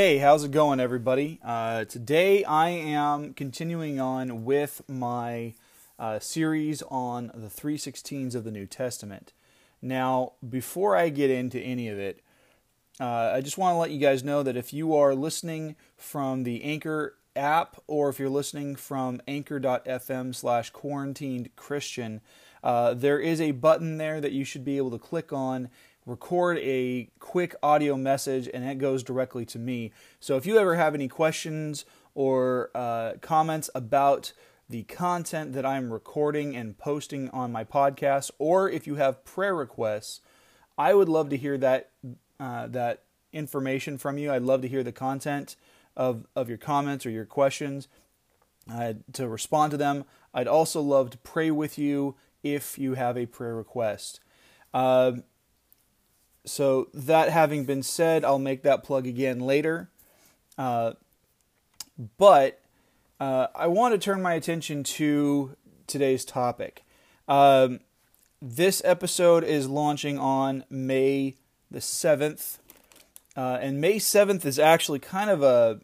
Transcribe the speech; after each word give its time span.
Hey, 0.00 0.18
how's 0.18 0.44
it 0.44 0.52
going, 0.52 0.78
everybody? 0.78 1.40
Uh, 1.44 1.84
today 1.84 2.44
I 2.44 2.68
am 2.68 3.34
continuing 3.34 3.98
on 3.98 4.44
with 4.44 4.80
my 4.86 5.54
uh, 5.98 6.20
series 6.20 6.82
on 6.82 7.32
the 7.34 7.48
316s 7.48 8.36
of 8.36 8.44
the 8.44 8.52
New 8.52 8.64
Testament. 8.64 9.32
Now, 9.82 10.34
before 10.48 10.94
I 10.94 11.08
get 11.08 11.32
into 11.32 11.58
any 11.58 11.88
of 11.88 11.98
it, 11.98 12.22
uh, 13.00 13.32
I 13.34 13.40
just 13.40 13.58
want 13.58 13.74
to 13.74 13.78
let 13.78 13.90
you 13.90 13.98
guys 13.98 14.22
know 14.22 14.44
that 14.44 14.56
if 14.56 14.72
you 14.72 14.94
are 14.94 15.16
listening 15.16 15.74
from 15.96 16.44
the 16.44 16.62
Anchor 16.62 17.16
app 17.34 17.82
or 17.88 18.08
if 18.08 18.20
you're 18.20 18.28
listening 18.28 18.76
from 18.76 19.20
anchor.fm 19.26 20.32
slash 20.32 20.70
quarantined 20.70 21.56
Christian, 21.56 22.20
uh, 22.62 22.94
there 22.94 23.18
is 23.18 23.40
a 23.40 23.50
button 23.50 23.98
there 23.98 24.20
that 24.20 24.30
you 24.30 24.44
should 24.44 24.64
be 24.64 24.76
able 24.76 24.92
to 24.92 24.98
click 24.98 25.32
on 25.32 25.70
record 26.08 26.58
a 26.58 27.10
quick 27.20 27.54
audio 27.62 27.96
message 27.96 28.48
and 28.52 28.64
it 28.64 28.78
goes 28.78 29.02
directly 29.02 29.44
to 29.46 29.58
me. 29.58 29.92
So 30.18 30.36
if 30.36 30.46
you 30.46 30.58
ever 30.58 30.74
have 30.76 30.94
any 30.94 31.06
questions 31.08 31.84
or 32.14 32.70
uh, 32.74 33.12
comments 33.20 33.68
about 33.74 34.32
the 34.68 34.82
content 34.84 35.52
that 35.52 35.64
I'm 35.64 35.92
recording 35.92 36.56
and 36.56 36.76
posting 36.76 37.30
on 37.30 37.52
my 37.52 37.64
podcast, 37.64 38.30
or 38.38 38.68
if 38.68 38.86
you 38.86 38.96
have 38.96 39.24
prayer 39.24 39.54
requests, 39.54 40.20
I 40.76 40.94
would 40.94 41.08
love 41.08 41.28
to 41.30 41.36
hear 41.36 41.58
that 41.58 41.90
uh, 42.40 42.66
that 42.68 43.02
information 43.32 43.98
from 43.98 44.16
you. 44.16 44.32
I'd 44.32 44.42
love 44.42 44.62
to 44.62 44.68
hear 44.68 44.82
the 44.82 44.92
content 44.92 45.56
of, 45.96 46.26
of 46.34 46.48
your 46.48 46.58
comments 46.58 47.04
or 47.04 47.10
your 47.10 47.26
questions 47.26 47.88
uh, 48.72 48.94
to 49.12 49.28
respond 49.28 49.72
to 49.72 49.76
them. 49.76 50.04
I'd 50.32 50.46
also 50.46 50.80
love 50.80 51.10
to 51.10 51.18
pray 51.18 51.50
with 51.50 51.78
you 51.78 52.14
if 52.42 52.78
you 52.78 52.94
have 52.94 53.18
a 53.18 53.26
prayer 53.26 53.56
request. 53.56 54.20
Uh, 54.72 55.12
so 56.48 56.88
that 56.94 57.30
having 57.30 57.64
been 57.64 57.82
said, 57.82 58.24
I'll 58.24 58.38
make 58.38 58.62
that 58.62 58.82
plug 58.82 59.06
again 59.06 59.40
later. 59.40 59.90
Uh, 60.56 60.94
but 62.16 62.60
uh, 63.20 63.48
I 63.54 63.66
want 63.66 63.94
to 63.94 63.98
turn 63.98 64.22
my 64.22 64.34
attention 64.34 64.82
to 64.84 65.56
today's 65.86 66.24
topic. 66.24 66.84
Um, 67.26 67.80
this 68.40 68.80
episode 68.84 69.44
is 69.44 69.68
launching 69.68 70.18
on 70.18 70.64
May 70.70 71.34
the 71.70 71.80
7th. 71.80 72.58
Uh, 73.36 73.58
and 73.60 73.80
May 73.80 73.96
7th 73.96 74.44
is 74.44 74.58
actually 74.58 74.98
kind 74.98 75.30
of 75.30 75.42
a 75.42 75.80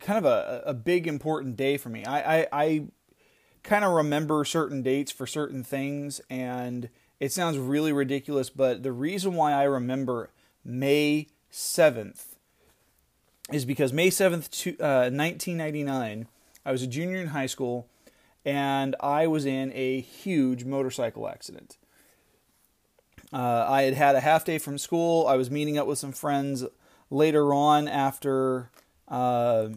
kind 0.00 0.18
of 0.18 0.24
a, 0.24 0.62
a 0.66 0.74
big 0.74 1.08
important 1.08 1.56
day 1.56 1.76
for 1.76 1.88
me. 1.88 2.04
I, 2.04 2.40
I, 2.42 2.46
I 2.52 2.84
kind 3.64 3.84
of 3.84 3.92
remember 3.92 4.44
certain 4.44 4.82
dates 4.82 5.10
for 5.10 5.26
certain 5.26 5.64
things 5.64 6.20
and 6.30 6.88
it 7.20 7.32
sounds 7.32 7.58
really 7.58 7.92
ridiculous, 7.92 8.50
but 8.50 8.82
the 8.82 8.92
reason 8.92 9.34
why 9.34 9.52
I 9.52 9.64
remember 9.64 10.30
May 10.64 11.28
7th 11.52 12.36
is 13.52 13.64
because 13.64 13.92
May 13.92 14.08
7th, 14.08 14.68
uh, 14.80 15.10
1999, 15.10 16.28
I 16.64 16.72
was 16.72 16.82
a 16.82 16.86
junior 16.86 17.20
in 17.20 17.28
high 17.28 17.46
school 17.46 17.88
and 18.44 18.94
I 19.00 19.26
was 19.26 19.44
in 19.46 19.72
a 19.74 20.00
huge 20.00 20.64
motorcycle 20.64 21.28
accident. 21.28 21.76
Uh, 23.32 23.66
I 23.68 23.82
had 23.82 23.94
had 23.94 24.14
a 24.14 24.20
half 24.20 24.44
day 24.44 24.58
from 24.58 24.78
school. 24.78 25.26
I 25.26 25.36
was 25.36 25.50
meeting 25.50 25.76
up 25.76 25.86
with 25.86 25.98
some 25.98 26.12
friends 26.12 26.64
later 27.10 27.52
on 27.52 27.88
after 27.88 28.70
uh, 29.08 29.68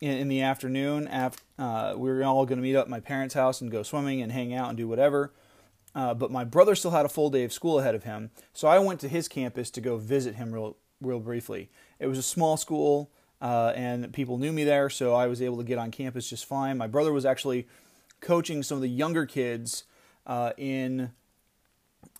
in, 0.00 0.10
in, 0.10 0.28
the 0.28 0.42
afternoon. 0.42 1.08
After, 1.08 1.42
uh, 1.58 1.94
we 1.96 2.08
were 2.08 2.24
all 2.24 2.46
going 2.46 2.58
to 2.58 2.62
meet 2.62 2.76
up 2.76 2.84
at 2.84 2.90
my 2.90 3.00
parents' 3.00 3.34
house 3.34 3.60
and 3.60 3.70
go 3.70 3.82
swimming 3.82 4.22
and 4.22 4.32
hang 4.32 4.54
out 4.54 4.68
and 4.68 4.78
do 4.78 4.88
whatever. 4.88 5.32
Uh, 5.96 6.12
but 6.12 6.30
my 6.30 6.44
brother 6.44 6.74
still 6.74 6.90
had 6.90 7.06
a 7.06 7.08
full 7.08 7.30
day 7.30 7.42
of 7.42 7.54
school 7.54 7.80
ahead 7.80 7.94
of 7.94 8.04
him, 8.04 8.30
so 8.52 8.68
I 8.68 8.78
went 8.78 9.00
to 9.00 9.08
his 9.08 9.28
campus 9.28 9.70
to 9.70 9.80
go 9.80 9.96
visit 9.96 10.34
him 10.34 10.52
real, 10.52 10.76
real 11.00 11.20
briefly. 11.20 11.70
It 11.98 12.06
was 12.06 12.18
a 12.18 12.22
small 12.22 12.58
school, 12.58 13.10
uh, 13.40 13.72
and 13.74 14.12
people 14.12 14.36
knew 14.36 14.52
me 14.52 14.62
there, 14.62 14.90
so 14.90 15.14
I 15.14 15.26
was 15.26 15.40
able 15.40 15.56
to 15.56 15.64
get 15.64 15.78
on 15.78 15.90
campus 15.90 16.28
just 16.28 16.44
fine. 16.44 16.76
My 16.76 16.86
brother 16.86 17.14
was 17.14 17.24
actually 17.24 17.66
coaching 18.20 18.62
some 18.62 18.76
of 18.76 18.82
the 18.82 18.90
younger 18.90 19.24
kids 19.24 19.84
uh, 20.26 20.52
in 20.58 21.12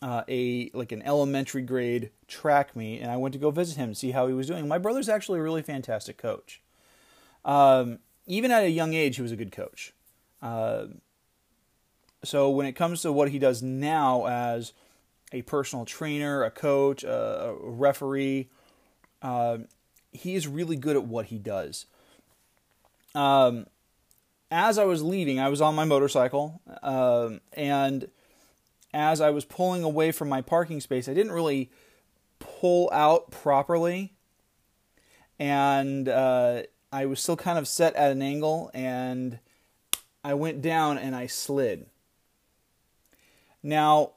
uh, 0.00 0.22
a 0.26 0.70
like 0.72 0.91
an 0.92 1.03
elementary 1.03 1.62
grade 1.62 2.12
track 2.28 2.75
meet, 2.75 3.00
and 3.00 3.10
I 3.10 3.19
went 3.19 3.34
to 3.34 3.38
go 3.38 3.50
visit 3.50 3.76
him, 3.76 3.92
see 3.92 4.12
how 4.12 4.26
he 4.26 4.32
was 4.32 4.47
doing. 4.47 4.66
My 4.66 4.78
brother's 4.78 5.10
actually 5.10 5.38
a 5.41 5.42
really 5.42 5.62
fantastic 5.62 6.16
coach. 6.16 6.62
Um, 7.44 7.98
even 8.26 8.50
at 8.50 8.65
a 8.65 8.70
young 8.70 8.94
age, 8.94 9.16
he 9.16 9.22
was 9.22 9.32
a 9.32 9.36
good 9.36 9.53
coach. 9.53 9.92
So 12.26 12.50
when 12.50 12.66
it 12.66 12.72
comes 12.72 13.03
to 13.03 13.12
what 13.12 13.31
he 13.31 13.38
does 13.38 13.62
now 13.62 14.26
as 14.26 14.72
a 15.32 15.42
personal 15.42 15.84
trainer, 15.84 16.42
a 16.42 16.50
coach, 16.50 17.04
a, 17.04 17.50
a 17.50 17.54
referee, 17.54 18.48
uh, 19.22 19.59
he 20.12 20.34
is 20.34 20.48
really 20.48 20.76
good 20.76 20.97
at 20.97 21.04
what 21.04 21.26
he 21.26 21.38
does. 21.38 21.86
Um, 23.15 23.66
as 24.50 24.78
I 24.78 24.84
was 24.84 25.03
leaving, 25.03 25.41
I 25.41 25.48
was 25.48 25.60
on 25.60 25.75
my 25.75 25.84
motorcycle, 25.84 26.60
um, 26.82 27.41
and 27.53 28.09
as 28.92 29.20
I 29.20 29.31
was 29.31 29.44
pulling 29.44 29.82
away 29.82 30.12
from 30.12 30.28
my 30.28 30.42
parking 30.42 30.81
space, 30.81 31.09
I 31.09 31.15
didn't 31.15 31.32
really 31.32 31.70
pull 32.38 32.91
out 32.92 33.31
properly, 33.31 34.12
and 35.38 36.09
uh, 36.09 36.62
I 36.92 37.06
was 37.06 37.20
still 37.20 37.36
kind 37.36 37.59
of 37.59 37.66
set 37.66 37.94
at 37.97 38.12
an 38.12 38.22
angle, 38.22 38.70
and 38.75 39.38
I 40.22 40.34
went 40.34 40.62
down 40.62 40.98
and 40.98 41.15
I 41.15 41.26
slid. 41.26 41.86
Now, 43.66 44.12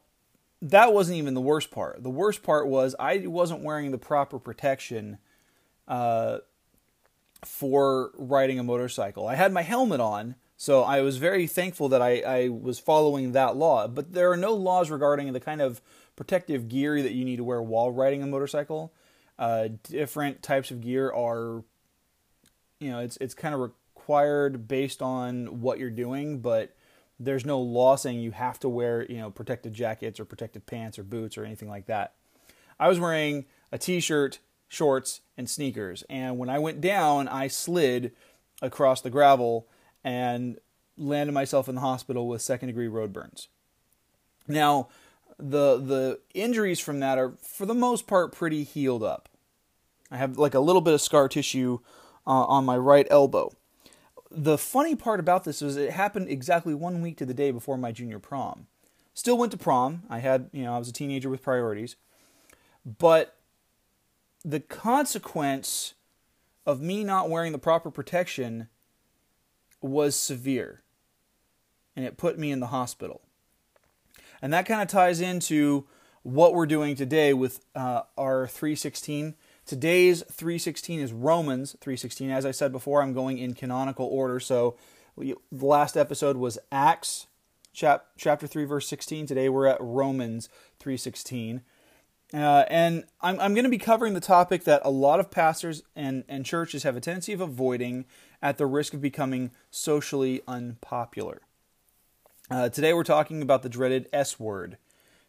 that 0.62 0.94
wasn't 0.94 1.18
even 1.18 1.34
the 1.34 1.42
worst 1.42 1.72
part. 1.72 2.04
The 2.04 2.10
worst 2.12 2.44
part 2.44 2.68
was 2.68 2.96
I 3.00 3.26
wasn't 3.26 3.64
wearing 3.64 3.90
the 3.90 3.98
proper 3.98 4.38
protection 4.38 5.18
uh, 5.88 6.38
for 7.44 8.12
riding 8.16 8.60
a 8.60 8.64
motorcycle. 8.64 9.28
I 9.28 9.34
had 9.34 9.52
my 9.52 9.64
helmet 9.64 10.02
on, 10.02 10.36
so 10.56 10.84
I 10.84 11.02
was 11.02 11.18
very 11.18 11.48
thankful 11.48 11.90
that 11.90 12.02
I, 12.02 12.20
I 12.20 12.50
was 12.50 12.78
following 12.78 13.32
that 13.32 13.56
law. 13.58 13.88
But 13.88 14.14
there 14.14 14.32
are 14.32 14.38
no 14.38 14.54
laws 14.54 14.92
regarding 14.92 15.34
the 15.34 15.40
kind 15.40 15.62
of 15.62 15.82
protective 16.16 16.70
gear 16.70 17.02
that 17.02 17.14
you 17.14 17.26
need 17.26 17.38
to 17.38 17.44
wear 17.44 17.60
while 17.60 17.90
riding 17.90 18.22
a 18.22 18.28
motorcycle. 18.28 18.94
Uh, 19.40 19.70
different 19.82 20.44
types 20.44 20.70
of 20.70 20.82
gear 20.82 21.12
are, 21.12 21.64
you 22.80 22.92
know, 22.92 23.00
it's 23.00 23.18
it's 23.18 23.34
kind 23.34 23.56
of 23.56 23.62
required 23.62 24.68
based 24.68 25.02
on 25.02 25.62
what 25.62 25.80
you're 25.80 25.90
doing, 25.90 26.38
but 26.40 26.76
there's 27.20 27.46
no 27.46 27.60
law 27.60 27.96
saying 27.96 28.20
you 28.20 28.32
have 28.32 28.60
to 28.60 28.70
wear, 28.70 29.06
you 29.10 29.18
know, 29.18 29.30
protective 29.30 29.74
jackets 29.74 30.20
or 30.20 30.26
protective 30.26 30.66
pants 30.66 30.98
or 30.98 31.04
boots 31.04 31.38
or 31.38 31.44
anything 31.44 31.70
like 31.70 31.88
that. 31.88 32.14
I 32.80 32.88
was 32.88 33.00
wearing 33.00 33.46
a 33.72 33.78
t-shirt, 33.78 34.40
shorts, 34.70 35.22
and 35.38 35.50
sneakers, 35.50 36.04
and 36.10 36.38
when 36.38 36.50
I 36.50 36.60
went 36.60 36.80
down, 36.80 37.28
I 37.28 37.48
slid 37.48 38.14
across 38.62 39.02
the 39.02 39.10
gravel 39.10 39.68
and 40.04 40.58
landed 40.98 41.34
myself 41.34 41.68
in 41.68 41.76
the 41.76 41.82
hospital 41.82 42.28
with 42.28 42.42
second-degree 42.42 42.88
road 42.88 43.12
burns. 43.12 43.50
Now, 44.48 44.88
the 45.38 45.78
the 45.78 46.20
injuries 46.34 46.80
from 46.80 47.00
that 47.00 47.18
are 47.18 47.34
for 47.42 47.66
the 47.66 47.74
most 47.74 48.08
part 48.08 48.34
pretty 48.34 48.64
healed 48.64 49.04
up. 49.04 49.30
I 50.12 50.18
have 50.18 50.38
like 50.38 50.54
a 50.54 50.60
little 50.60 50.82
bit 50.82 50.94
of 50.94 51.02
scar 51.02 51.30
tissue 51.30 51.80
uh, 52.28 52.46
on 52.46 52.66
my 52.66 52.78
right 52.78 53.08
elbow 53.10 53.54
the 54.32 54.58
funny 54.58 54.96
part 54.96 55.20
about 55.20 55.44
this 55.44 55.62
was 55.62 55.76
it 55.76 55.92
happened 55.92 56.30
exactly 56.30 56.74
one 56.74 57.02
week 57.02 57.18
to 57.18 57.26
the 57.26 57.34
day 57.34 57.52
before 57.52 57.78
my 57.78 57.92
junior 57.92 58.20
prom. 58.20 58.68
Still 59.14 59.38
went 59.38 59.52
to 59.52 59.58
prom. 59.58 60.04
I 60.10 60.20
had, 60.20 60.50
you 60.54 60.64
know, 60.64 60.74
I 60.74 60.78
was 60.78 60.88
a 60.88 60.94
teenager 60.94 61.30
with 61.30 61.42
priorities. 61.42 61.96
But 62.86 63.36
the 64.46 64.60
consequence 64.60 65.96
of 66.66 66.82
me 66.82 67.04
not 67.04 67.30
wearing 67.30 67.52
the 67.52 67.58
proper 67.58 67.92
protection 67.92 68.70
was 69.82 70.16
severe. 70.16 70.84
And 71.96 72.06
it 72.06 72.18
put 72.18 72.38
me 72.38 72.52
in 72.52 72.60
the 72.60 72.68
hospital. 72.68 73.22
And 74.42 74.54
that 74.54 74.66
kind 74.66 74.82
of 74.82 74.88
ties 74.88 75.20
into 75.20 75.86
what 76.24 76.54
we're 76.54 76.66
doing 76.66 76.96
today 76.96 77.34
with 77.34 77.66
uh, 77.76 78.04
our 78.18 78.48
316 78.48 79.36
Today's 79.70 80.24
316 80.32 81.00
is 81.00 81.14
Romans 81.14 81.76
316. 81.80 82.32
As 82.32 82.44
I 82.44 82.50
said 82.50 82.72
before, 82.72 83.04
I'm 83.04 83.14
going 83.14 83.38
in 83.38 83.54
canonical 83.54 84.08
order. 84.08 84.40
So 84.40 84.76
the 85.16 85.36
last 85.52 85.96
episode 85.96 86.38
was 86.38 86.58
Acts 86.72 87.28
chap, 87.72 88.08
chapter 88.18 88.48
3 88.48 88.66
verse 88.66 88.88
16. 88.88 89.28
Today 89.28 89.48
we're 89.48 89.68
at 89.68 89.78
Romans 89.80 90.50
316. 90.80 91.62
Uh, 92.34 92.66
and 92.68 93.04
I'm, 93.22 93.40
I'm 93.40 93.54
going 93.54 93.64
to 93.64 93.70
be 93.70 93.78
covering 93.78 94.16
the 94.16 94.20
topic 94.20 94.64
that 94.64 94.82
a 94.84 94.90
lot 94.90 95.20
of 95.20 95.30
pastors 95.30 95.84
and, 95.96 96.24
and 96.28 96.44
churches 96.44 96.82
have 96.82 96.96
a 96.96 97.00
tendency 97.00 97.34
of 97.34 97.40
avoiding 97.40 98.06
at 98.42 98.58
the 98.58 98.66
risk 98.66 98.96
of 98.96 99.02
becoming 99.02 99.52
socially 99.70 100.42
unpopular. 100.48 101.42
Uh, 102.50 102.70
today 102.70 102.92
we're 102.92 103.04
talking 103.04 103.44
about 103.44 103.62
the 103.62 103.70
dreaded 103.70 104.10
S 104.12 104.40
word, 104.40 104.80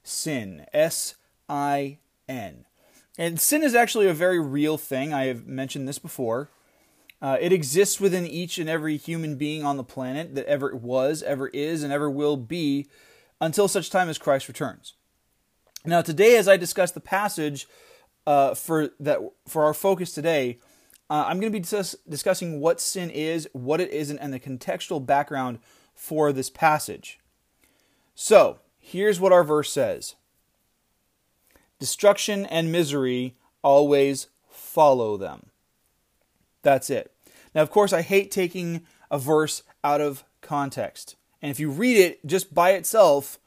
sin. 0.03 0.65
S 0.73 1.17
I 1.47 1.99
N. 2.27 2.65
And 3.19 3.41
sin 3.41 3.63
is 3.63 3.75
actually 3.75 4.07
a 4.07 4.15
very 4.15 4.41
real 4.41 4.79
thing. 4.79 5.13
I 5.13 5.27
have 5.27 5.47
mentioned 5.47 5.89
this 5.89 5.99
before. 5.99 6.51
Uh, 7.23 7.37
it 7.41 7.53
exists 7.53 8.01
within 8.01 8.27
each 8.27 8.59
and 8.59 8.69
every 8.69 8.97
human 8.97 9.37
being 9.37 9.63
on 9.65 9.77
the 9.77 9.85
planet 9.85 10.35
that 10.35 10.47
ever 10.47 10.75
was, 10.75 11.23
ever 11.23 11.49
is, 11.49 11.83
and 11.83 11.93
ever 11.93 12.09
will 12.09 12.37
be 12.37 12.89
until 13.41 13.69
such 13.69 13.91
time 13.91 14.09
as 14.09 14.17
Christ 14.17 14.49
returns. 14.49 14.95
Now, 15.85 16.03
today, 16.03 16.37
as 16.37 16.49
I 16.49 16.57
discuss 16.57 16.93
the 16.93 17.01
passage 17.01 17.67
uh, 18.27 18.55
for 18.55 18.91
that 19.01 19.19
for 19.47 19.65
our 19.65 19.75
focus 19.75 20.13
today, 20.13 20.59
uh, 21.11 21.25
I'm 21.27 21.41
going 21.41 21.53
to 21.53 21.59
be 21.59 21.65
dis- 21.65 21.97
discussing 22.09 22.61
what 22.61 22.81
sin 22.81 23.11
is, 23.11 23.49
what 23.53 23.81
it 23.81 23.91
isn't, 23.91 24.19
and 24.19 24.33
the 24.33 24.41
contextual 24.41 25.05
background 25.05 25.59
for 25.95 26.33
this 26.33 26.49
passage. 26.49 27.19
So, 28.15 28.61
here's 28.79 29.21
what 29.21 29.33
our 29.33 29.45
verse 29.45 29.73
says 29.73 30.17
Destruction 31.81 32.47
and 32.47 32.71
misery 32.71 33.35
always 33.63 34.29
follow 34.49 35.17
them. 35.17 35.47
That's 36.63 36.91
it. 36.91 37.13
Now, 37.55 37.63
of 37.63 37.71
course, 37.71 37.93
I 37.93 38.03
hate 38.03 38.31
taking 38.31 38.83
a 39.11 39.19
verse 39.19 39.63
out 39.83 40.01
of 40.01 40.25
context. 40.43 41.17
And 41.43 41.51
if 41.51 41.59
you 41.59 41.71
read 41.71 41.97
it 41.97 42.25
just 42.27 42.55
by 42.55 42.73
itself, 42.73 43.39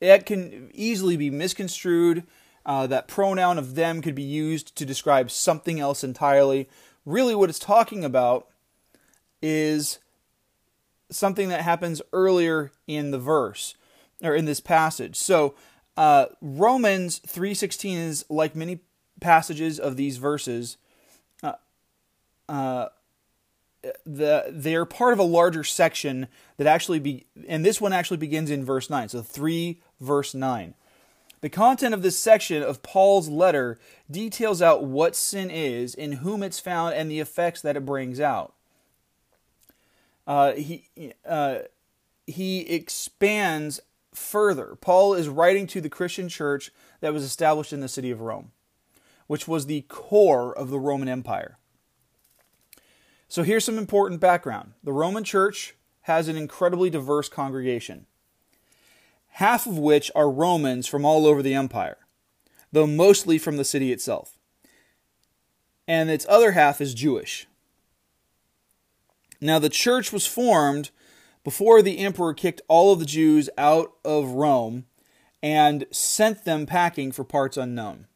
it 0.00 0.26
can 0.26 0.70
easily 0.74 1.16
be 1.16 1.30
misconstrued. 1.30 2.24
Uh, 2.66 2.86
that 2.86 3.08
pronoun 3.08 3.58
of 3.58 3.74
them 3.74 4.02
could 4.02 4.14
be 4.14 4.22
used 4.22 4.76
to 4.76 4.84
describe 4.84 5.30
something 5.30 5.80
else 5.80 6.04
entirely. 6.04 6.68
Really, 7.06 7.34
what 7.34 7.48
it's 7.48 7.58
talking 7.58 8.04
about 8.04 8.48
is 9.40 9.98
something 11.10 11.48
that 11.48 11.62
happens 11.62 12.02
earlier 12.12 12.70
in 12.86 13.10
the 13.10 13.18
verse 13.18 13.74
or 14.22 14.34
in 14.34 14.44
this 14.44 14.60
passage. 14.60 15.16
So, 15.16 15.54
uh, 16.00 16.26
Romans 16.40 17.20
3:16 17.26 17.94
is 17.94 18.24
like 18.30 18.56
many 18.56 18.80
passages 19.20 19.78
of 19.78 19.96
these 19.96 20.16
verses. 20.16 20.78
Uh, 21.42 21.52
uh, 22.48 22.88
the 24.06 24.46
they're 24.48 24.86
part 24.86 25.12
of 25.12 25.18
a 25.18 25.24
larger 25.24 25.62
section 25.62 26.26
that 26.56 26.66
actually 26.66 27.00
be 27.00 27.26
and 27.46 27.66
this 27.66 27.82
one 27.82 27.92
actually 27.92 28.16
begins 28.16 28.50
in 28.50 28.64
verse 28.64 28.90
9 28.90 29.08
so 29.08 29.22
3 29.22 29.80
verse 30.00 30.34
9 30.34 30.74
the 31.40 31.48
content 31.48 31.94
of 31.94 32.02
this 32.02 32.18
section 32.18 32.62
of 32.62 32.82
Paul's 32.82 33.28
letter 33.28 33.78
details 34.10 34.60
out 34.60 34.84
what 34.84 35.16
sin 35.16 35.50
is, 35.50 35.94
in 35.94 36.12
whom 36.12 36.42
it's 36.42 36.60
found, 36.60 36.94
and 36.94 37.10
the 37.10 37.20
effects 37.20 37.62
that 37.62 37.78
it 37.78 37.86
brings 37.86 38.20
out. 38.20 38.52
Uh, 40.26 40.52
he 40.52 40.84
uh, 41.24 41.60
he 42.26 42.60
expands 42.60 43.80
further. 44.20 44.76
Paul 44.80 45.14
is 45.14 45.28
writing 45.28 45.66
to 45.68 45.80
the 45.80 45.88
Christian 45.88 46.28
church 46.28 46.70
that 47.00 47.12
was 47.12 47.24
established 47.24 47.72
in 47.72 47.80
the 47.80 47.88
city 47.88 48.10
of 48.10 48.20
Rome, 48.20 48.52
which 49.26 49.48
was 49.48 49.66
the 49.66 49.82
core 49.82 50.56
of 50.56 50.70
the 50.70 50.78
Roman 50.78 51.08
Empire. 51.08 51.58
So 53.28 53.42
here's 53.42 53.64
some 53.64 53.78
important 53.78 54.20
background. 54.20 54.72
The 54.82 54.92
Roman 54.92 55.24
church 55.24 55.74
has 56.02 56.28
an 56.28 56.36
incredibly 56.36 56.90
diverse 56.90 57.28
congregation, 57.28 58.06
half 59.28 59.66
of 59.66 59.78
which 59.78 60.10
are 60.14 60.30
Romans 60.30 60.86
from 60.86 61.04
all 61.04 61.26
over 61.26 61.42
the 61.42 61.54
empire, 61.54 61.98
though 62.72 62.86
mostly 62.86 63.38
from 63.38 63.56
the 63.56 63.64
city 63.64 63.92
itself. 63.92 64.36
And 65.86 66.10
its 66.10 66.26
other 66.28 66.52
half 66.52 66.80
is 66.80 66.94
Jewish. 66.94 67.46
Now, 69.40 69.58
the 69.58 69.68
church 69.68 70.12
was 70.12 70.26
formed 70.26 70.90
before 71.44 71.82
the 71.82 71.98
emperor 71.98 72.34
kicked 72.34 72.60
all 72.68 72.92
of 72.92 72.98
the 72.98 73.06
Jews 73.06 73.48
out 73.56 73.92
of 74.04 74.30
Rome 74.30 74.86
and 75.42 75.86
sent 75.90 76.44
them 76.44 76.66
packing 76.66 77.12
for 77.12 77.24
parts 77.24 77.56
unknown. 77.56 78.06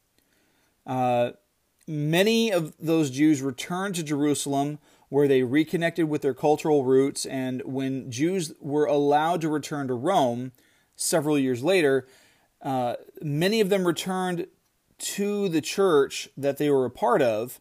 Uh, 0.86 1.32
many 1.86 2.52
of 2.52 2.74
those 2.78 3.10
Jews 3.10 3.40
returned 3.42 3.94
to 3.94 4.02
Jerusalem 4.02 4.78
where 5.08 5.28
they 5.28 5.42
reconnected 5.42 6.08
with 6.08 6.22
their 6.22 6.34
cultural 6.34 6.84
roots. 6.84 7.24
And 7.24 7.62
when 7.64 8.10
Jews 8.10 8.52
were 8.60 8.86
allowed 8.86 9.40
to 9.42 9.48
return 9.48 9.86
to 9.88 9.94
Rome 9.94 10.52
several 10.96 11.38
years 11.38 11.62
later, 11.62 12.06
uh, 12.62 12.96
many 13.22 13.60
of 13.60 13.68
them 13.68 13.86
returned 13.86 14.48
to 14.98 15.48
the 15.48 15.60
church 15.60 16.28
that 16.36 16.58
they 16.58 16.70
were 16.70 16.84
a 16.84 16.90
part 16.90 17.22
of, 17.22 17.60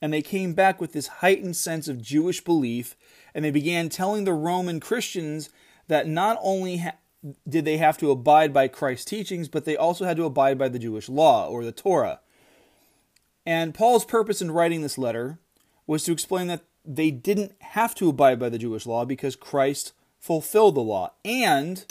and 0.00 0.12
they 0.12 0.22
came 0.22 0.54
back 0.54 0.80
with 0.80 0.92
this 0.92 1.06
heightened 1.06 1.56
sense 1.56 1.88
of 1.88 2.02
Jewish 2.02 2.42
belief, 2.42 2.96
and 3.34 3.44
they 3.44 3.50
began 3.50 3.88
telling 3.88 4.24
the 4.24 4.32
Roman 4.32 4.80
Christians 4.80 5.50
that 5.88 6.06
not 6.06 6.38
only 6.42 6.78
ha- 6.78 6.96
did 7.48 7.64
they 7.64 7.78
have 7.78 7.98
to 7.98 8.10
abide 8.10 8.52
by 8.52 8.68
Christ's 8.68 9.06
teachings, 9.06 9.48
but 9.48 9.64
they 9.64 9.76
also 9.76 10.04
had 10.04 10.16
to 10.18 10.24
abide 10.24 10.58
by 10.58 10.68
the 10.68 10.78
Jewish 10.78 11.08
law 11.08 11.48
or 11.48 11.64
the 11.64 11.72
Torah. 11.72 12.20
And 13.44 13.74
Paul's 13.74 14.04
purpose 14.04 14.42
in 14.42 14.50
writing 14.50 14.82
this 14.82 14.98
letter 14.98 15.38
was 15.86 16.04
to 16.04 16.12
explain 16.12 16.48
that 16.48 16.64
they 16.84 17.10
didn't 17.10 17.52
have 17.60 17.94
to 17.96 18.08
abide 18.08 18.38
by 18.38 18.48
the 18.48 18.58
Jewish 18.58 18.86
law 18.86 19.04
because 19.04 19.36
Christ 19.36 19.92
fulfilled 20.18 20.74
the 20.74 20.80
law. 20.80 21.12
And 21.24 21.84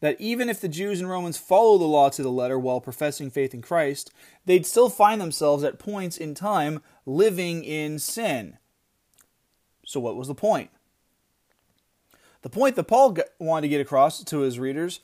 that 0.00 0.20
even 0.20 0.48
if 0.48 0.60
the 0.60 0.68
Jews 0.68 1.00
and 1.00 1.08
Romans 1.08 1.38
follow 1.38 1.78
the 1.78 1.84
law 1.84 2.08
to 2.10 2.22
the 2.22 2.30
letter 2.30 2.58
while 2.58 2.80
professing 2.80 3.30
faith 3.30 3.54
in 3.54 3.62
Christ, 3.62 4.12
they'd 4.44 4.66
still 4.66 4.90
find 4.90 5.20
themselves 5.20 5.64
at 5.64 5.78
points 5.78 6.16
in 6.16 6.34
time 6.34 6.82
living 7.06 7.64
in 7.64 7.98
sin. 7.98 8.58
So, 9.86 10.00
what 10.00 10.16
was 10.16 10.28
the 10.28 10.34
point? 10.34 10.70
The 12.42 12.50
point 12.50 12.76
that 12.76 12.84
Paul 12.84 13.16
wanted 13.38 13.62
to 13.62 13.68
get 13.68 13.80
across 13.80 14.22
to 14.22 14.40
his 14.40 14.58
readers 14.58 15.00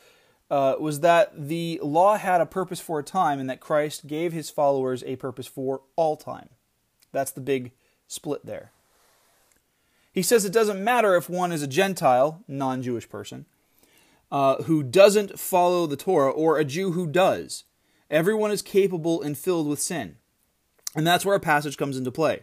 uh, 0.51 0.75
was 0.79 1.01
that 1.01 1.49
the 1.49 1.81
law 1.83 2.19
had 2.19 2.41
a 2.41 2.47
purpose 2.47 2.81
for 2.81 2.99
a 2.99 3.05
time 3.05 3.41
and 3.41 3.49
that 3.49 3.61
Christ 3.61 4.07
gave 4.07 4.33
his 4.33 4.51
followers 4.51 5.03
a 5.05 5.17
purpose 5.17 5.47
for 5.47 5.81
all 5.97 6.17
time. 6.17 6.51
That's 7.11 7.31
the 7.31 7.41
big 7.41 7.73
split 8.07 8.45
there. 8.45 8.73
He 10.13 10.23
says 10.23 10.45
it 10.45 10.53
doesn't 10.53 10.85
matter 10.85 11.17
if 11.17 11.31
one 11.31 11.53
is 11.53 11.63
a 11.63 11.67
Gentile, 11.67 12.43
non 12.47 12.83
Jewish 12.83 13.09
person, 13.09 13.47
uh, 14.31 14.63
who 14.65 14.83
doesn't 14.83 15.39
follow 15.39 15.87
the 15.87 15.97
Torah, 15.97 16.31
or 16.31 16.59
a 16.59 16.65
Jew 16.65 16.93
who 16.93 17.07
does. 17.07 17.65
Everyone 18.11 18.51
is 18.51 18.61
capable 18.61 19.23
and 19.23 19.39
filled 19.39 19.67
with 19.67 19.81
sin. 19.81 20.17
And 20.95 21.07
that's 21.07 21.25
where 21.25 21.35
our 21.35 21.41
passage 21.41 21.77
comes 21.77 21.97
into 21.97 22.11
play. 22.11 22.43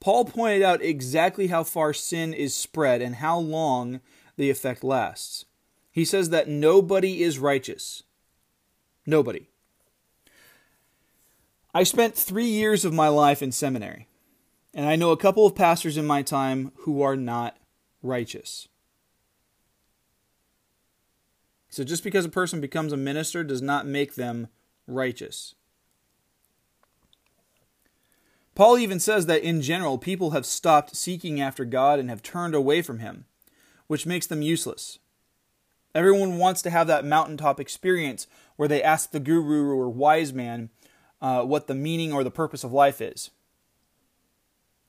Paul 0.00 0.24
pointed 0.24 0.62
out 0.62 0.82
exactly 0.82 1.48
how 1.48 1.62
far 1.62 1.92
sin 1.92 2.32
is 2.32 2.54
spread 2.54 3.02
and 3.02 3.16
how 3.16 3.38
long 3.38 4.00
the 4.36 4.48
effect 4.48 4.82
lasts. 4.82 5.44
He 5.90 6.04
says 6.04 6.30
that 6.30 6.48
nobody 6.48 7.22
is 7.22 7.38
righteous. 7.38 8.04
Nobody. 9.04 9.48
I 11.74 11.82
spent 11.82 12.14
three 12.14 12.46
years 12.46 12.84
of 12.84 12.92
my 12.92 13.08
life 13.08 13.42
in 13.42 13.52
seminary. 13.52 14.08
And 14.72 14.86
I 14.86 14.96
know 14.96 15.10
a 15.10 15.16
couple 15.16 15.46
of 15.46 15.54
pastors 15.54 15.96
in 15.96 16.06
my 16.06 16.22
time 16.22 16.72
who 16.80 17.02
are 17.02 17.16
not 17.16 17.56
righteous. 18.02 18.68
So 21.68 21.84
just 21.84 22.02
because 22.02 22.24
a 22.24 22.30
person 22.30 22.60
becomes 22.60 22.92
a 22.92 22.96
minister 22.96 23.44
does 23.44 23.62
not 23.62 23.86
make 23.86 24.14
them 24.14 24.48
righteous. 24.86 25.54
Paul 28.60 28.76
even 28.76 29.00
says 29.00 29.24
that 29.24 29.42
in 29.42 29.62
general, 29.62 29.96
people 29.96 30.32
have 30.32 30.44
stopped 30.44 30.94
seeking 30.94 31.40
after 31.40 31.64
God 31.64 31.98
and 31.98 32.10
have 32.10 32.22
turned 32.22 32.54
away 32.54 32.82
from 32.82 32.98
Him, 32.98 33.24
which 33.86 34.04
makes 34.04 34.26
them 34.26 34.42
useless. 34.42 34.98
Everyone 35.94 36.36
wants 36.36 36.60
to 36.60 36.70
have 36.70 36.86
that 36.86 37.06
mountaintop 37.06 37.58
experience 37.58 38.26
where 38.56 38.68
they 38.68 38.82
ask 38.82 39.12
the 39.12 39.18
guru 39.18 39.70
or 39.70 39.88
wise 39.88 40.34
man 40.34 40.68
uh, 41.22 41.42
what 41.42 41.68
the 41.68 41.74
meaning 41.74 42.12
or 42.12 42.22
the 42.22 42.30
purpose 42.30 42.62
of 42.62 42.70
life 42.70 43.00
is. 43.00 43.30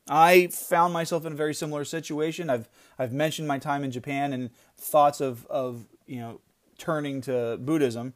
I 0.09 0.47
found 0.47 0.91
myself 0.91 1.25
in 1.25 1.31
a 1.31 1.37
very 1.37 1.53
similar 1.53 1.85
situation. 1.85 2.49
I've 2.49 2.67
I've 2.99 3.13
mentioned 3.13 3.47
my 3.47 3.57
time 3.57 3.85
in 3.85 3.91
Japan 3.91 4.33
and 4.33 4.49
thoughts 4.75 5.21
of 5.21 5.45
of 5.45 5.85
you 6.05 6.19
know 6.19 6.41
turning 6.77 7.21
to 7.21 7.55
Buddhism, 7.57 8.15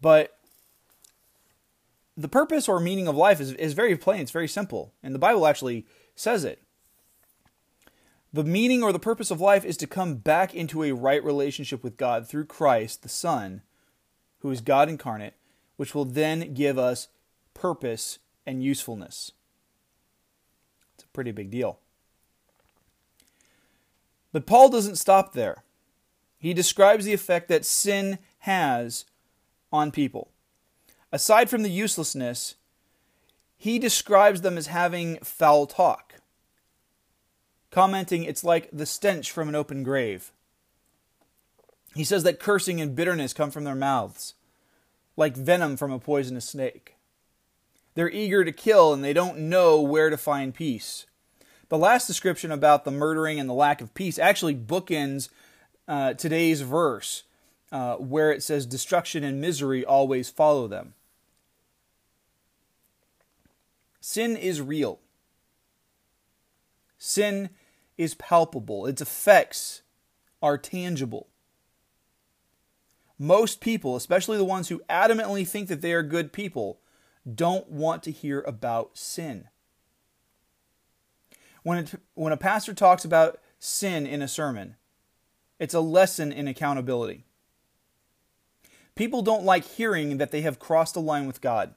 but 0.00 0.35
the 2.16 2.28
purpose 2.28 2.68
or 2.68 2.80
meaning 2.80 3.08
of 3.08 3.16
life 3.16 3.40
is 3.40 3.52
is 3.52 3.74
very 3.74 3.96
plain. 3.96 4.20
It's 4.20 4.30
very 4.30 4.48
simple, 4.48 4.92
and 5.02 5.14
the 5.14 5.18
Bible 5.18 5.46
actually 5.46 5.86
says 6.14 6.44
it. 6.44 6.62
The 8.32 8.44
meaning 8.44 8.82
or 8.82 8.92
the 8.92 8.98
purpose 8.98 9.30
of 9.30 9.40
life 9.40 9.64
is 9.64 9.76
to 9.78 9.86
come 9.86 10.16
back 10.16 10.54
into 10.54 10.82
a 10.82 10.92
right 10.92 11.22
relationship 11.24 11.82
with 11.82 11.96
God 11.96 12.28
through 12.28 12.46
Christ, 12.46 13.02
the 13.02 13.08
Son, 13.08 13.62
who 14.40 14.50
is 14.50 14.60
God 14.60 14.88
incarnate, 14.88 15.34
which 15.76 15.94
will 15.94 16.04
then 16.04 16.52
give 16.52 16.78
us 16.78 17.08
purpose 17.54 18.18
and 18.44 18.62
usefulness 18.62 19.32
It's 20.94 21.04
a 21.04 21.08
pretty 21.08 21.32
big 21.32 21.50
deal. 21.50 21.78
But 24.32 24.46
Paul 24.46 24.68
doesn't 24.68 24.96
stop 24.96 25.32
there. 25.32 25.64
He 26.38 26.52
describes 26.52 27.04
the 27.04 27.14
effect 27.14 27.48
that 27.48 27.64
sin 27.64 28.18
has 28.40 29.06
on 29.72 29.90
people. 29.90 30.30
Aside 31.16 31.48
from 31.48 31.62
the 31.62 31.70
uselessness, 31.70 32.56
he 33.56 33.78
describes 33.78 34.42
them 34.42 34.58
as 34.58 34.66
having 34.66 35.16
foul 35.20 35.64
talk, 35.64 36.16
commenting 37.70 38.22
it's 38.22 38.44
like 38.44 38.68
the 38.70 38.84
stench 38.84 39.30
from 39.30 39.48
an 39.48 39.54
open 39.54 39.82
grave. 39.82 40.30
He 41.94 42.04
says 42.04 42.22
that 42.24 42.38
cursing 42.38 42.82
and 42.82 42.94
bitterness 42.94 43.32
come 43.32 43.50
from 43.50 43.64
their 43.64 43.74
mouths, 43.74 44.34
like 45.16 45.34
venom 45.34 45.78
from 45.78 45.90
a 45.90 45.98
poisonous 45.98 46.50
snake. 46.50 46.96
They're 47.94 48.10
eager 48.10 48.44
to 48.44 48.52
kill 48.52 48.92
and 48.92 49.02
they 49.02 49.14
don't 49.14 49.38
know 49.38 49.80
where 49.80 50.10
to 50.10 50.18
find 50.18 50.54
peace. 50.54 51.06
The 51.70 51.78
last 51.78 52.06
description 52.06 52.52
about 52.52 52.84
the 52.84 52.90
murdering 52.90 53.40
and 53.40 53.48
the 53.48 53.54
lack 53.54 53.80
of 53.80 53.94
peace 53.94 54.18
actually 54.18 54.54
bookends 54.54 55.30
uh, 55.88 56.12
today's 56.12 56.60
verse, 56.60 57.22
uh, 57.72 57.94
where 57.94 58.32
it 58.32 58.42
says, 58.42 58.66
Destruction 58.66 59.24
and 59.24 59.40
misery 59.40 59.82
always 59.82 60.28
follow 60.28 60.68
them. 60.68 60.92
Sin 64.08 64.36
is 64.36 64.60
real. 64.60 65.00
Sin 66.96 67.50
is 67.98 68.14
palpable. 68.14 68.86
Its 68.86 69.02
effects 69.02 69.82
are 70.40 70.56
tangible. 70.56 71.26
Most 73.18 73.60
people, 73.60 73.96
especially 73.96 74.36
the 74.36 74.44
ones 74.44 74.68
who 74.68 74.80
adamantly 74.88 75.44
think 75.44 75.66
that 75.66 75.80
they 75.80 75.92
are 75.92 76.04
good 76.04 76.32
people, 76.32 76.78
don't 77.34 77.68
want 77.68 78.04
to 78.04 78.12
hear 78.12 78.42
about 78.42 78.96
sin. 78.96 79.48
When, 81.64 81.78
it, 81.78 81.94
when 82.14 82.32
a 82.32 82.36
pastor 82.36 82.74
talks 82.74 83.04
about 83.04 83.40
sin 83.58 84.06
in 84.06 84.22
a 84.22 84.28
sermon, 84.28 84.76
it's 85.58 85.74
a 85.74 85.80
lesson 85.80 86.30
in 86.30 86.46
accountability. 86.46 87.24
People 88.94 89.22
don't 89.22 89.44
like 89.44 89.64
hearing 89.64 90.18
that 90.18 90.30
they 90.30 90.42
have 90.42 90.60
crossed 90.60 90.94
a 90.94 91.00
line 91.00 91.26
with 91.26 91.40
God. 91.40 91.74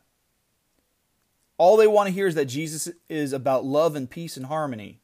All 1.59 1.75
they 1.75 1.87
want 1.87 2.07
to 2.07 2.13
hear 2.13 2.25
is 2.25 2.35
that 2.35 2.45
Jesus 2.45 2.89
is 3.09 3.33
about 3.33 3.65
love 3.65 3.93
and 3.93 4.09
peace 4.09 4.37
and 4.37 4.45
harmony, 4.45 5.01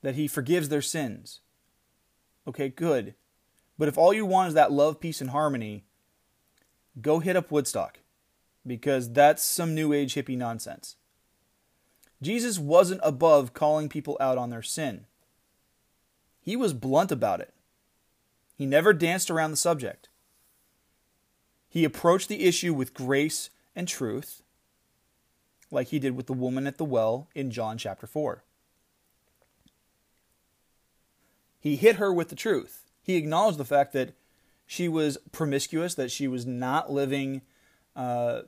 that 0.00 0.14
he 0.14 0.26
forgives 0.26 0.70
their 0.70 0.80
sins. 0.80 1.40
Okay, 2.48 2.70
good. 2.70 3.14
But 3.78 3.88
if 3.88 3.98
all 3.98 4.14
you 4.14 4.24
want 4.24 4.48
is 4.48 4.54
that 4.54 4.72
love, 4.72 4.98
peace, 4.98 5.20
and 5.20 5.28
harmony, 5.28 5.84
go 7.02 7.18
hit 7.18 7.36
up 7.36 7.50
Woodstock 7.50 7.98
because 8.66 9.12
that's 9.12 9.44
some 9.44 9.74
new 9.74 9.92
age 9.92 10.14
hippie 10.14 10.38
nonsense. 10.38 10.96
Jesus 12.22 12.58
wasn't 12.58 13.02
above 13.04 13.52
calling 13.52 13.90
people 13.90 14.16
out 14.20 14.38
on 14.38 14.48
their 14.48 14.62
sin. 14.62 15.04
He 16.40 16.56
was 16.56 16.72
blunt 16.72 17.12
about 17.12 17.40
it. 17.40 17.52
He 18.56 18.64
never 18.64 18.94
danced 18.94 19.30
around 19.30 19.50
the 19.50 19.56
subject. 19.58 20.08
He 21.68 21.84
approached 21.84 22.28
the 22.28 22.44
issue 22.46 22.72
with 22.72 22.94
grace 22.94 23.50
and 23.74 23.86
truth, 23.86 24.42
like 25.70 25.88
he 25.88 25.98
did 25.98 26.16
with 26.16 26.26
the 26.26 26.32
woman 26.32 26.66
at 26.66 26.78
the 26.78 26.84
well 26.84 27.28
in 27.34 27.50
John 27.50 27.78
chapter 27.78 28.06
4. 28.06 28.42
He 31.60 31.76
hit 31.76 31.96
her 31.96 32.12
with 32.12 32.30
the 32.30 32.34
truth. 32.34 32.86
He 33.02 33.16
acknowledged 33.16 33.58
the 33.58 33.64
fact 33.64 33.92
that 33.92 34.14
she 34.66 34.88
was 34.88 35.18
promiscuous, 35.32 35.94
that 35.94 36.10
she 36.10 36.26
was 36.26 36.46
not 36.46 36.90
living 36.90 37.42
uh, 37.94 38.42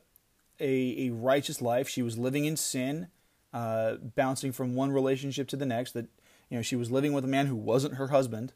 a, 0.60 1.08
a 1.08 1.10
righteous 1.10 1.60
life. 1.60 1.88
She 1.88 2.02
was 2.02 2.16
living 2.16 2.44
in 2.44 2.56
sin, 2.56 3.08
uh, 3.52 3.96
bouncing 3.96 4.52
from 4.52 4.74
one 4.74 4.92
relationship 4.92 5.48
to 5.48 5.56
the 5.56 5.66
next. 5.66 5.92
That 5.92 6.06
you 6.48 6.56
know 6.56 6.62
she 6.62 6.76
was 6.76 6.90
living 6.90 7.12
with 7.12 7.24
a 7.24 7.28
man 7.28 7.46
who 7.46 7.56
wasn't 7.56 7.94
her 7.94 8.08
husband. 8.08 8.52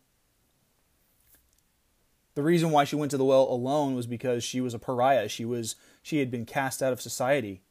The 2.36 2.42
reason 2.42 2.70
why 2.70 2.84
she 2.84 2.96
went 2.96 3.10
to 3.12 3.16
the 3.16 3.24
well 3.24 3.44
alone 3.44 3.94
was 3.94 4.06
because 4.06 4.44
she 4.44 4.60
was 4.60 4.74
a 4.74 4.78
pariah. 4.78 5.26
She 5.26 5.46
was 5.46 5.74
she 6.02 6.18
had 6.18 6.30
been 6.30 6.44
cast 6.44 6.82
out 6.82 6.92
of 6.92 7.00
society. 7.00 7.62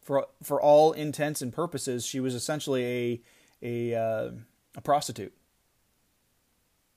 For 0.00 0.26
for 0.42 0.60
all 0.60 0.92
intents 0.92 1.42
and 1.42 1.52
purposes, 1.52 2.06
she 2.06 2.18
was 2.18 2.34
essentially 2.34 3.22
a 3.62 3.92
a 3.92 4.00
uh, 4.00 4.30
a 4.74 4.80
prostitute. 4.80 5.34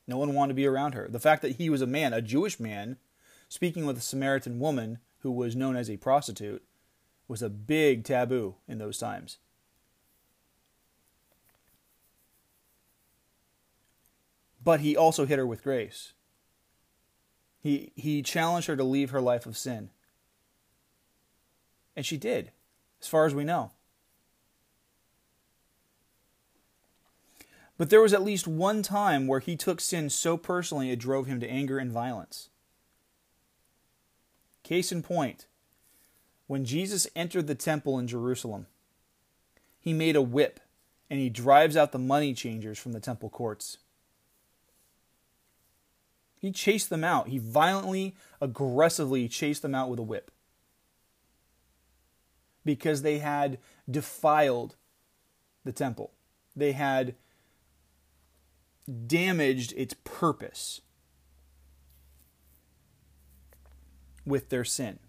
No 0.07 0.17
one 0.17 0.33
wanted 0.33 0.53
to 0.53 0.55
be 0.55 0.65
around 0.65 0.93
her. 0.93 1.09
The 1.09 1.19
fact 1.19 1.41
that 1.41 1.57
he 1.57 1.69
was 1.69 1.81
a 1.81 1.85
man, 1.87 2.13
a 2.13 2.21
Jewish 2.21 2.57
man, 2.57 2.95
speaking 3.49 3.85
with 3.85 3.97
a 3.97 4.01
Samaritan 4.01 4.57
woman 4.57 4.99
who 5.19 5.31
was 5.31 5.57
known 5.57 5.75
as 5.75 5.89
a 5.89 5.97
prostitute, 5.97 6.63
was 7.27 7.41
a 7.41 7.49
big 7.49 8.05
taboo 8.05 8.55
in 8.65 8.77
those 8.77 8.97
times. 8.97 9.39
But 14.63 14.79
he 14.79 14.95
also 14.95 15.25
hit 15.25 15.37
her 15.37 15.45
with 15.45 15.63
grace. 15.63 16.13
He, 17.67 17.91
he 17.97 18.21
challenged 18.21 18.69
her 18.69 18.77
to 18.77 18.83
leave 18.85 19.09
her 19.09 19.19
life 19.19 19.45
of 19.45 19.57
sin. 19.57 19.89
And 21.97 22.05
she 22.05 22.15
did, 22.15 22.51
as 23.01 23.09
far 23.09 23.25
as 23.25 23.35
we 23.35 23.43
know. 23.43 23.71
But 27.77 27.89
there 27.89 27.99
was 27.99 28.13
at 28.13 28.23
least 28.23 28.47
one 28.47 28.83
time 28.83 29.27
where 29.27 29.41
he 29.41 29.57
took 29.57 29.81
sin 29.81 30.09
so 30.09 30.37
personally 30.37 30.91
it 30.91 30.99
drove 30.99 31.27
him 31.27 31.41
to 31.41 31.49
anger 31.49 31.77
and 31.77 31.91
violence. 31.91 32.47
Case 34.63 34.93
in 34.93 35.03
point, 35.03 35.45
when 36.45 36.63
Jesus 36.63 37.05
entered 37.17 37.47
the 37.47 37.53
temple 37.53 37.99
in 37.99 38.07
Jerusalem, 38.07 38.67
he 39.77 39.91
made 39.91 40.15
a 40.15 40.21
whip 40.21 40.61
and 41.09 41.19
he 41.19 41.29
drives 41.29 41.75
out 41.75 41.91
the 41.91 41.99
money 41.99 42.33
changers 42.33 42.79
from 42.79 42.93
the 42.93 43.01
temple 43.01 43.29
courts. 43.29 43.77
He 46.47 46.53
chased 46.53 46.89
them 46.89 47.03
out. 47.03 47.27
He 47.27 47.39
violently, 47.39 48.15
aggressively 48.39 49.27
chased 49.27 49.61
them 49.61 49.75
out 49.75 49.89
with 49.89 49.99
a 49.99 50.03
whip 50.03 50.31
because 52.63 53.01
they 53.01 53.17
had 53.17 53.57
defiled 53.91 54.77
the 55.65 55.73
temple. 55.73 56.13
They 56.55 56.71
had 56.71 57.15
damaged 59.05 59.73
its 59.75 59.93
purpose. 60.05 60.81
with 64.25 64.49
their 64.49 64.65
sin. 64.65 64.99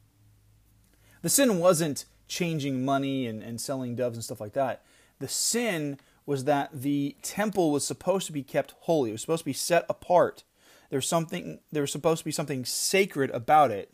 The 1.23 1.28
sin 1.28 1.59
wasn't 1.59 2.04
changing 2.28 2.85
money 2.85 3.26
and, 3.26 3.42
and 3.42 3.61
selling 3.61 3.97
doves 3.97 4.16
and 4.16 4.23
stuff 4.23 4.40
like 4.40 4.52
that. 4.52 4.85
The 5.18 5.26
sin 5.26 5.99
was 6.25 6.45
that 6.45 6.71
the 6.73 7.16
temple 7.21 7.73
was 7.73 7.85
supposed 7.85 8.28
to 8.28 8.33
be 8.33 8.45
kept 8.45 8.75
holy. 8.83 9.11
It 9.11 9.14
was 9.14 9.23
supposed 9.23 9.40
to 9.40 9.47
be 9.47 9.52
set 9.52 9.85
apart. 9.88 10.45
There's 10.90 11.09
something 11.09 11.61
there 11.71 11.83
was 11.83 11.92
supposed 11.92 12.21
to 12.21 12.25
be 12.25 12.33
something 12.33 12.64
sacred 12.64 13.30
about 13.30 13.71
it. 13.71 13.92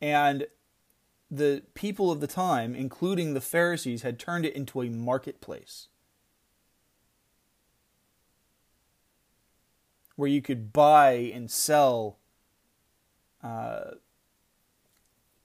And 0.00 0.46
the 1.30 1.62
people 1.74 2.10
of 2.10 2.20
the 2.20 2.26
time, 2.26 2.74
including 2.74 3.34
the 3.34 3.40
Pharisees, 3.40 4.02
had 4.02 4.18
turned 4.18 4.44
it 4.44 4.54
into 4.54 4.82
a 4.82 4.90
marketplace. 4.90 5.88
Where 10.16 10.28
you 10.28 10.40
could 10.40 10.72
buy 10.72 11.12
and 11.34 11.50
sell 11.50 12.18
uh, 13.42 13.92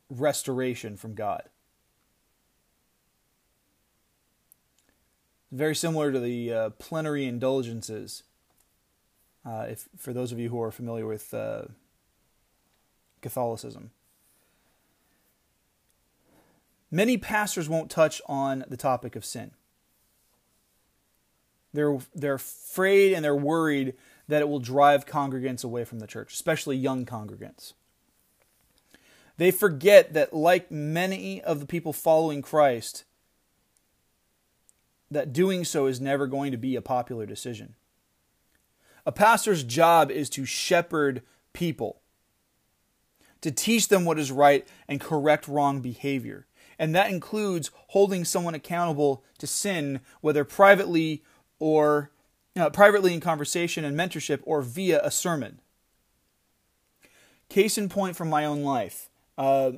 restoration 0.09 0.97
from 0.97 1.13
God. 1.13 1.43
Very 5.51 5.75
similar 5.75 6.11
to 6.13 6.19
the 6.19 6.53
uh, 6.53 6.69
plenary 6.71 7.25
indulgences. 7.25 8.23
Uh, 9.45 9.67
if 9.69 9.89
for 9.97 10.13
those 10.13 10.31
of 10.31 10.39
you 10.39 10.49
who 10.49 10.61
are 10.61 10.71
familiar 10.71 11.05
with 11.05 11.33
uh, 11.33 11.63
Catholicism, 13.21 13.91
many 16.91 17.17
pastors 17.17 17.67
won't 17.67 17.89
touch 17.89 18.21
on 18.27 18.63
the 18.67 18.77
topic 18.77 19.15
of 19.15 19.25
sin. 19.25 19.51
They're 21.73 21.99
they're 22.13 22.35
afraid 22.35 23.13
and 23.13 23.23
they're 23.23 23.35
worried 23.35 23.95
that 24.27 24.41
it 24.41 24.49
will 24.49 24.59
drive 24.59 25.05
congregants 25.05 25.63
away 25.63 25.83
from 25.83 25.99
the 25.99 26.07
church, 26.07 26.33
especially 26.33 26.77
young 26.77 27.05
congregants. 27.05 27.73
They 29.37 29.51
forget 29.51 30.13
that, 30.13 30.33
like 30.33 30.69
many 30.69 31.41
of 31.41 31.59
the 31.59 31.65
people 31.65 31.93
following 31.93 32.41
Christ, 32.41 33.05
that 35.09 35.33
doing 35.33 35.65
so 35.65 35.87
is 35.87 35.99
never 35.99 36.27
going 36.27 36.51
to 36.51 36.57
be 36.57 36.75
a 36.75 36.81
popular 36.81 37.25
decision. 37.25 37.75
A 39.05 39.11
pastor's 39.11 39.63
job 39.63 40.11
is 40.11 40.29
to 40.31 40.45
shepherd 40.45 41.21
people, 41.53 42.01
to 43.41 43.51
teach 43.51 43.87
them 43.87 44.05
what 44.05 44.19
is 44.19 44.31
right 44.31 44.67
and 44.87 45.01
correct 45.01 45.47
wrong 45.47 45.81
behavior. 45.81 46.47
And 46.77 46.95
that 46.95 47.09
includes 47.11 47.71
holding 47.87 48.25
someone 48.25 48.55
accountable 48.55 49.23
to 49.39 49.47
sin, 49.47 50.01
whether 50.21 50.43
privately 50.43 51.23
or 51.59 52.11
uh, 52.55 52.69
privately 52.69 53.13
in 53.13 53.19
conversation 53.19 53.85
and 53.85 53.97
mentorship 53.97 54.39
or 54.43 54.61
via 54.61 54.99
a 55.03 55.11
sermon. 55.11 55.61
Case 57.49 57.77
in 57.77 57.89
point 57.89 58.15
from 58.15 58.29
my 58.29 58.45
own 58.45 58.63
life. 58.63 59.09
Uh, 59.37 59.73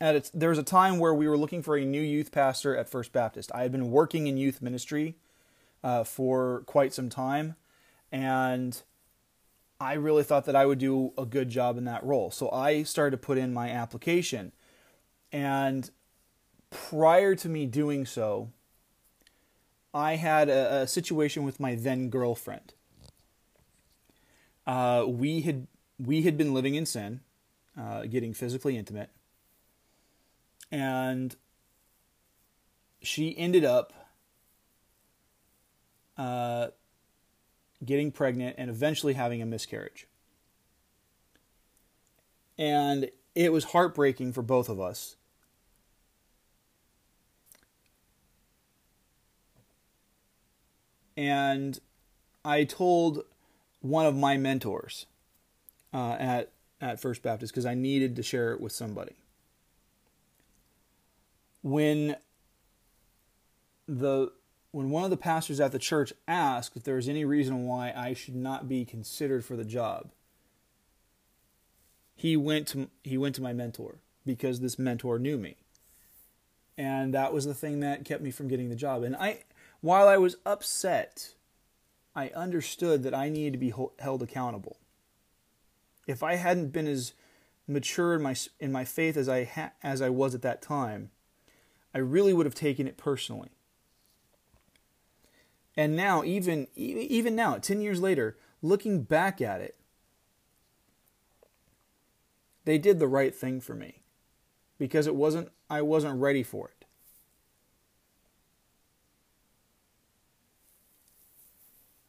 its, 0.00 0.30
there 0.30 0.50
was 0.50 0.58
a 0.58 0.62
time 0.62 0.98
where 0.98 1.14
we 1.14 1.28
were 1.28 1.38
looking 1.38 1.62
for 1.62 1.76
a 1.76 1.84
new 1.84 2.00
youth 2.00 2.32
pastor 2.32 2.76
at 2.76 2.88
First 2.88 3.12
Baptist. 3.12 3.50
I 3.54 3.62
had 3.62 3.72
been 3.72 3.90
working 3.90 4.26
in 4.26 4.36
youth 4.36 4.60
ministry 4.60 5.16
uh, 5.82 6.04
for 6.04 6.64
quite 6.66 6.92
some 6.92 7.08
time, 7.08 7.56
and 8.16 8.82
I 9.78 9.92
really 9.92 10.22
thought 10.22 10.46
that 10.46 10.56
I 10.56 10.64
would 10.64 10.78
do 10.78 11.12
a 11.18 11.26
good 11.26 11.50
job 11.50 11.76
in 11.76 11.84
that 11.84 12.02
role. 12.02 12.30
So 12.30 12.50
I 12.50 12.82
started 12.82 13.10
to 13.10 13.18
put 13.18 13.36
in 13.36 13.52
my 13.52 13.68
application. 13.68 14.52
And 15.30 15.90
prior 16.70 17.34
to 17.34 17.48
me 17.48 17.66
doing 17.66 18.06
so, 18.06 18.52
I 19.92 20.16
had 20.16 20.48
a, 20.48 20.82
a 20.82 20.86
situation 20.86 21.44
with 21.44 21.60
my 21.60 21.74
then 21.74 22.08
girlfriend. 22.08 22.72
Uh, 24.66 25.04
we 25.06 25.42
had 25.42 25.66
we 25.98 26.22
had 26.22 26.38
been 26.38 26.54
living 26.54 26.74
in 26.74 26.86
sin 26.86 27.20
uh, 27.78 28.06
getting 28.06 28.32
physically 28.32 28.78
intimate. 28.78 29.10
And 30.72 31.36
she 33.02 33.36
ended 33.36 33.64
up 33.64 33.92
uh, 36.16 36.68
getting 37.84 38.10
pregnant 38.10 38.56
and 38.58 38.70
eventually 38.70 39.14
having 39.14 39.42
a 39.42 39.46
miscarriage. 39.46 40.06
And 42.58 43.10
it 43.34 43.52
was 43.52 43.64
heartbreaking 43.64 44.32
for 44.32 44.42
both 44.42 44.68
of 44.68 44.80
us. 44.80 45.16
And 51.16 51.78
I 52.44 52.64
told 52.64 53.24
one 53.80 54.06
of 54.06 54.14
my 54.14 54.36
mentors 54.36 55.06
uh, 55.92 56.16
at 56.18 56.52
at 56.80 57.00
First 57.00 57.22
Baptist 57.22 57.52
because 57.52 57.64
I 57.64 57.74
needed 57.74 58.16
to 58.16 58.22
share 58.22 58.52
it 58.52 58.60
with 58.60 58.72
somebody. 58.72 59.14
When 61.62 62.16
the 63.88 64.32
when 64.76 64.90
one 64.90 65.04
of 65.04 65.10
the 65.10 65.16
pastors 65.16 65.58
at 65.58 65.72
the 65.72 65.78
church 65.78 66.12
asked 66.28 66.76
if 66.76 66.84
there 66.84 66.96
was 66.96 67.08
any 67.08 67.24
reason 67.24 67.66
why 67.66 67.94
I 67.96 68.12
should 68.12 68.36
not 68.36 68.68
be 68.68 68.84
considered 68.84 69.42
for 69.42 69.56
the 69.56 69.64
job, 69.64 70.10
he 72.14 72.36
went 72.36 72.68
to 72.68 72.90
he 73.02 73.16
went 73.16 73.34
to 73.36 73.42
my 73.42 73.54
mentor 73.54 74.00
because 74.26 74.60
this 74.60 74.78
mentor 74.78 75.18
knew 75.18 75.38
me. 75.38 75.56
And 76.76 77.14
that 77.14 77.32
was 77.32 77.46
the 77.46 77.54
thing 77.54 77.80
that 77.80 78.04
kept 78.04 78.22
me 78.22 78.30
from 78.30 78.48
getting 78.48 78.68
the 78.68 78.76
job. 78.76 79.02
And 79.02 79.16
I 79.16 79.44
while 79.80 80.08
I 80.08 80.18
was 80.18 80.36
upset, 80.44 81.36
I 82.14 82.28
understood 82.36 83.02
that 83.04 83.14
I 83.14 83.30
needed 83.30 83.54
to 83.54 83.58
be 83.58 83.72
held 83.98 84.22
accountable. 84.22 84.76
If 86.06 86.22
I 86.22 86.34
hadn't 86.34 86.74
been 86.74 86.86
as 86.86 87.14
mature 87.66 88.14
in 88.14 88.20
my 88.20 88.36
in 88.60 88.72
my 88.72 88.84
faith 88.84 89.16
as 89.16 89.26
I 89.26 89.44
ha- 89.44 89.72
as 89.82 90.02
I 90.02 90.10
was 90.10 90.34
at 90.34 90.42
that 90.42 90.60
time, 90.60 91.12
I 91.94 91.98
really 91.98 92.34
would 92.34 92.44
have 92.44 92.54
taken 92.54 92.86
it 92.86 92.98
personally. 92.98 93.52
And 95.76 95.94
now, 95.94 96.24
even 96.24 96.68
even 96.74 97.36
now, 97.36 97.58
ten 97.58 97.80
years 97.80 98.00
later, 98.00 98.38
looking 98.62 99.02
back 99.02 99.40
at 99.42 99.60
it, 99.60 99.76
they 102.64 102.78
did 102.78 102.98
the 102.98 103.08
right 103.08 103.34
thing 103.34 103.60
for 103.60 103.74
me 103.74 104.02
because 104.78 105.06
it 105.06 105.14
wasn't 105.14 105.50
I 105.68 105.82
wasn't 105.82 106.20
ready 106.20 106.42
for 106.42 106.68
it. 106.68 106.86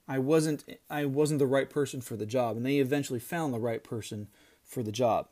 I 0.08 0.20
wasn't 0.20 0.64
I 0.90 1.06
wasn't 1.06 1.40
the 1.40 1.48
right 1.48 1.70
person 1.70 2.00
for 2.00 2.16
the 2.16 2.26
job 2.26 2.56
and 2.56 2.66
they 2.66 2.78
eventually 2.78 3.20
found 3.20 3.54
the 3.54 3.60
right 3.60 3.84
person 3.84 4.28
for 4.64 4.82
the 4.82 4.92
job. 4.92 5.28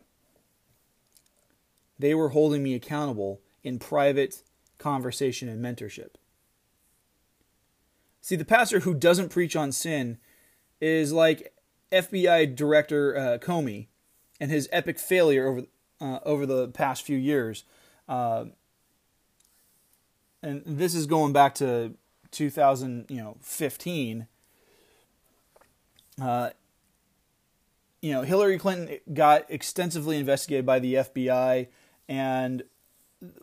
They 1.98 2.14
were 2.14 2.30
holding 2.30 2.62
me 2.62 2.76
accountable 2.76 3.40
in 3.64 3.80
private 3.80 4.44
conversation 4.78 5.48
and 5.48 5.64
mentorship. 5.64 6.16
See, 8.26 8.36
the 8.36 8.44
pastor 8.44 8.80
who 8.80 8.96
doesn't 8.96 9.30
preach 9.30 9.56
on 9.56 9.72
sin 9.72 10.18
is 10.82 11.14
like 11.14 11.54
FBI 11.92 12.56
Director 12.56 13.16
uh, 13.16 13.38
Comey 13.38 13.86
and 14.40 14.50
his 14.50 14.68
epic 14.72 14.98
failure 14.98 15.48
over 15.48 15.62
uh, 16.02 16.20
over 16.26 16.48
the 16.48 16.70
past 16.70 17.04
few 17.04 17.20
years. 17.20 17.66
Uh, 18.10 18.46
and 20.42 20.64
this 20.66 20.96
is 20.96 21.06
going 21.06 21.34
back 21.34 21.54
to 21.54 21.94
2000, 22.32 23.06
you 23.10 23.18
know, 23.18 23.38
15. 23.44 24.26
Uh, 26.20 26.50
you 28.02 28.12
know, 28.12 28.24
Hillary 28.24 28.58
Clinton 28.58 28.98
got 29.14 29.46
extensively 29.50 30.18
investigated 30.18 30.66
by 30.66 30.80
the 30.80 30.96
FBI, 30.96 31.68
and 32.10 32.64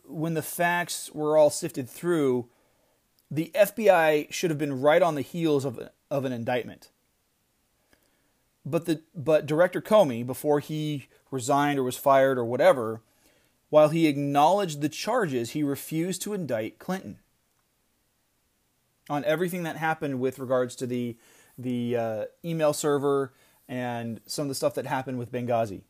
when 0.03 0.33
the 0.33 0.41
facts 0.41 1.09
were 1.13 1.37
all 1.37 1.49
sifted 1.49 1.89
through, 1.89 2.49
the 3.33 3.51
FBI 3.55 4.31
should 4.31 4.51
have 4.51 4.59
been 4.59 4.79
right 4.79 5.01
on 5.01 5.15
the 5.15 5.21
heels 5.21 5.65
of, 5.65 5.89
of 6.11 6.23
an 6.23 6.31
indictment. 6.31 6.91
But 8.63 8.85
the 8.85 9.01
but 9.15 9.47
Director 9.47 9.81
Comey, 9.81 10.25
before 10.25 10.59
he 10.59 11.07
resigned 11.31 11.79
or 11.79 11.83
was 11.83 11.97
fired 11.97 12.37
or 12.37 12.45
whatever, 12.45 13.01
while 13.69 13.89
he 13.89 14.05
acknowledged 14.05 14.81
the 14.81 14.87
charges, 14.87 15.51
he 15.51 15.63
refused 15.63 16.21
to 16.21 16.33
indict 16.33 16.77
Clinton 16.77 17.17
on 19.09 19.25
everything 19.25 19.63
that 19.63 19.77
happened 19.77 20.19
with 20.19 20.37
regards 20.37 20.75
to 20.77 20.87
the 20.87 21.17
the 21.57 21.97
uh, 21.97 22.25
email 22.45 22.71
server 22.71 23.33
and 23.67 24.21
some 24.27 24.43
of 24.43 24.49
the 24.49 24.55
stuff 24.55 24.75
that 24.75 24.85
happened 24.85 25.17
with 25.17 25.31
Benghazi. 25.31 25.81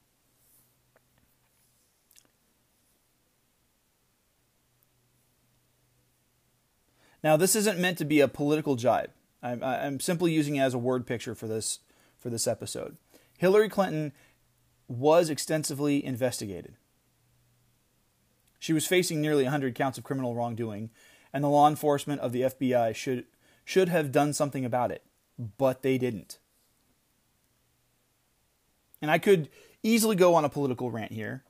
Now, 7.23 7.37
this 7.37 7.55
isn't 7.55 7.79
meant 7.79 7.97
to 7.99 8.05
be 8.05 8.19
a 8.19 8.27
political 8.27 8.75
jibe. 8.75 9.11
I'm, 9.41 9.63
I'm 9.63 9.99
simply 9.99 10.31
using 10.31 10.55
it 10.57 10.61
as 10.61 10.73
a 10.73 10.79
word 10.79 11.07
picture 11.07 11.35
for 11.35 11.47
this 11.47 11.79
for 12.17 12.29
this 12.29 12.47
episode. 12.47 12.97
Hillary 13.37 13.67
Clinton 13.67 14.13
was 14.87 15.29
extensively 15.29 16.03
investigated. 16.03 16.75
She 18.59 18.71
was 18.71 18.87
facing 18.87 19.19
nearly 19.19 19.43
100 19.43 19.75
counts 19.75 19.97
of 19.97 20.05
criminal 20.05 20.35
wrongdoing, 20.35 20.89
and 21.33 21.43
the 21.43 21.49
law 21.49 21.67
enforcement 21.67 22.21
of 22.21 22.31
the 22.31 22.43
FBI 22.43 22.95
should 22.95 23.25
should 23.65 23.89
have 23.89 24.11
done 24.11 24.33
something 24.33 24.63
about 24.63 24.91
it, 24.91 25.03
but 25.57 25.81
they 25.81 25.97
didn't. 25.97 26.39
And 29.01 29.11
I 29.11 29.17
could 29.17 29.49
easily 29.81 30.15
go 30.15 30.35
on 30.35 30.45
a 30.45 30.49
political 30.49 30.91
rant 30.91 31.11
here 31.11 31.43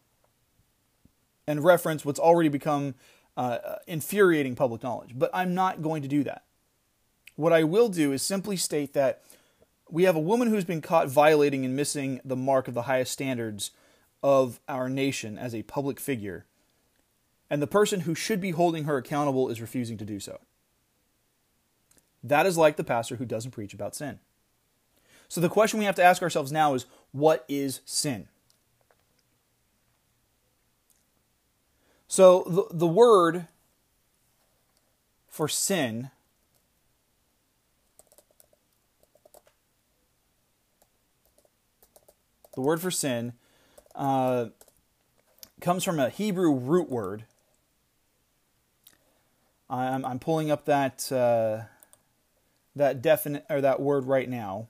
and 1.45 1.63
reference 1.63 2.03
what's 2.03 2.19
already 2.19 2.49
become 2.49 2.95
uh, 3.37 3.57
infuriating 3.87 4.55
public 4.55 4.83
knowledge. 4.83 5.11
But 5.15 5.31
I'm 5.33 5.53
not 5.53 5.81
going 5.81 6.01
to 6.01 6.07
do 6.07 6.23
that. 6.23 6.43
What 7.35 7.53
I 7.53 7.63
will 7.63 7.89
do 7.89 8.11
is 8.11 8.21
simply 8.21 8.57
state 8.57 8.93
that 8.93 9.23
we 9.89 10.03
have 10.03 10.15
a 10.15 10.19
woman 10.19 10.49
who's 10.49 10.65
been 10.65 10.81
caught 10.81 11.07
violating 11.07 11.65
and 11.65 11.75
missing 11.75 12.21
the 12.23 12.35
mark 12.35 12.67
of 12.67 12.73
the 12.73 12.83
highest 12.83 13.11
standards 13.11 13.71
of 14.21 14.59
our 14.67 14.87
nation 14.87 15.37
as 15.37 15.53
a 15.53 15.63
public 15.63 15.99
figure, 15.99 16.45
and 17.49 17.61
the 17.61 17.67
person 17.67 18.01
who 18.01 18.15
should 18.15 18.39
be 18.39 18.51
holding 18.51 18.85
her 18.85 18.97
accountable 18.97 19.49
is 19.49 19.61
refusing 19.61 19.97
to 19.97 20.05
do 20.05 20.19
so. 20.19 20.39
That 22.23 22.45
is 22.45 22.57
like 22.57 22.77
the 22.77 22.83
pastor 22.83 23.17
who 23.17 23.25
doesn't 23.25 23.51
preach 23.51 23.73
about 23.73 23.95
sin. 23.95 24.19
So 25.27 25.41
the 25.41 25.49
question 25.49 25.79
we 25.79 25.85
have 25.85 25.95
to 25.95 26.03
ask 26.03 26.21
ourselves 26.21 26.51
now 26.51 26.73
is 26.73 26.85
what 27.11 27.43
is 27.49 27.81
sin? 27.85 28.27
So 32.13 32.43
the, 32.43 32.77
the 32.77 32.85
word 32.85 33.47
for 35.29 35.47
sin 35.47 36.11
the 42.53 42.61
word 42.61 42.81
for 42.81 42.91
sin 42.91 43.33
uh, 43.95 44.49
comes 45.59 45.83
from 45.83 45.97
a 45.97 46.09
Hebrew 46.09 46.53
root 46.53 46.87
word. 46.87 47.23
I'm, 49.67 50.05
I'm 50.05 50.19
pulling 50.19 50.51
up 50.51 50.65
that 50.65 51.11
uh, 51.11 51.63
that 52.75 53.01
definite 53.01 53.43
or 53.49 53.59
that 53.59 53.79
word 53.79 54.05
right 54.05 54.29
now. 54.29 54.67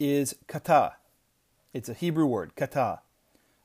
Is 0.00 0.34
kata. 0.48 0.94
It's 1.72 1.88
a 1.88 1.94
Hebrew 1.94 2.26
word, 2.26 2.56
kata. 2.56 3.00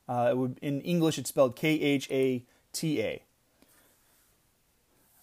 Uh, 0.07 0.33
would, 0.35 0.59
in 0.61 0.81
English, 0.81 1.17
it's 1.17 1.29
spelled 1.29 1.55
K 1.55 1.81
H 1.81 2.07
A 2.11 2.43
T 2.71 3.01
A. 3.01 3.23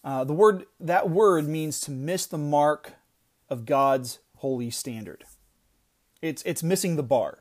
Uh, 0.03 0.25
the 0.25 0.33
word 0.33 0.65
that 0.79 1.09
word 1.09 1.47
means 1.47 1.79
to 1.81 1.91
miss 1.91 2.25
the 2.25 2.37
mark 2.37 2.93
of 3.49 3.65
God's 3.65 4.19
holy 4.37 4.69
standard. 4.69 5.23
It's 6.21 6.43
it's 6.45 6.61
missing 6.61 6.97
the 6.97 7.03
bar. 7.03 7.39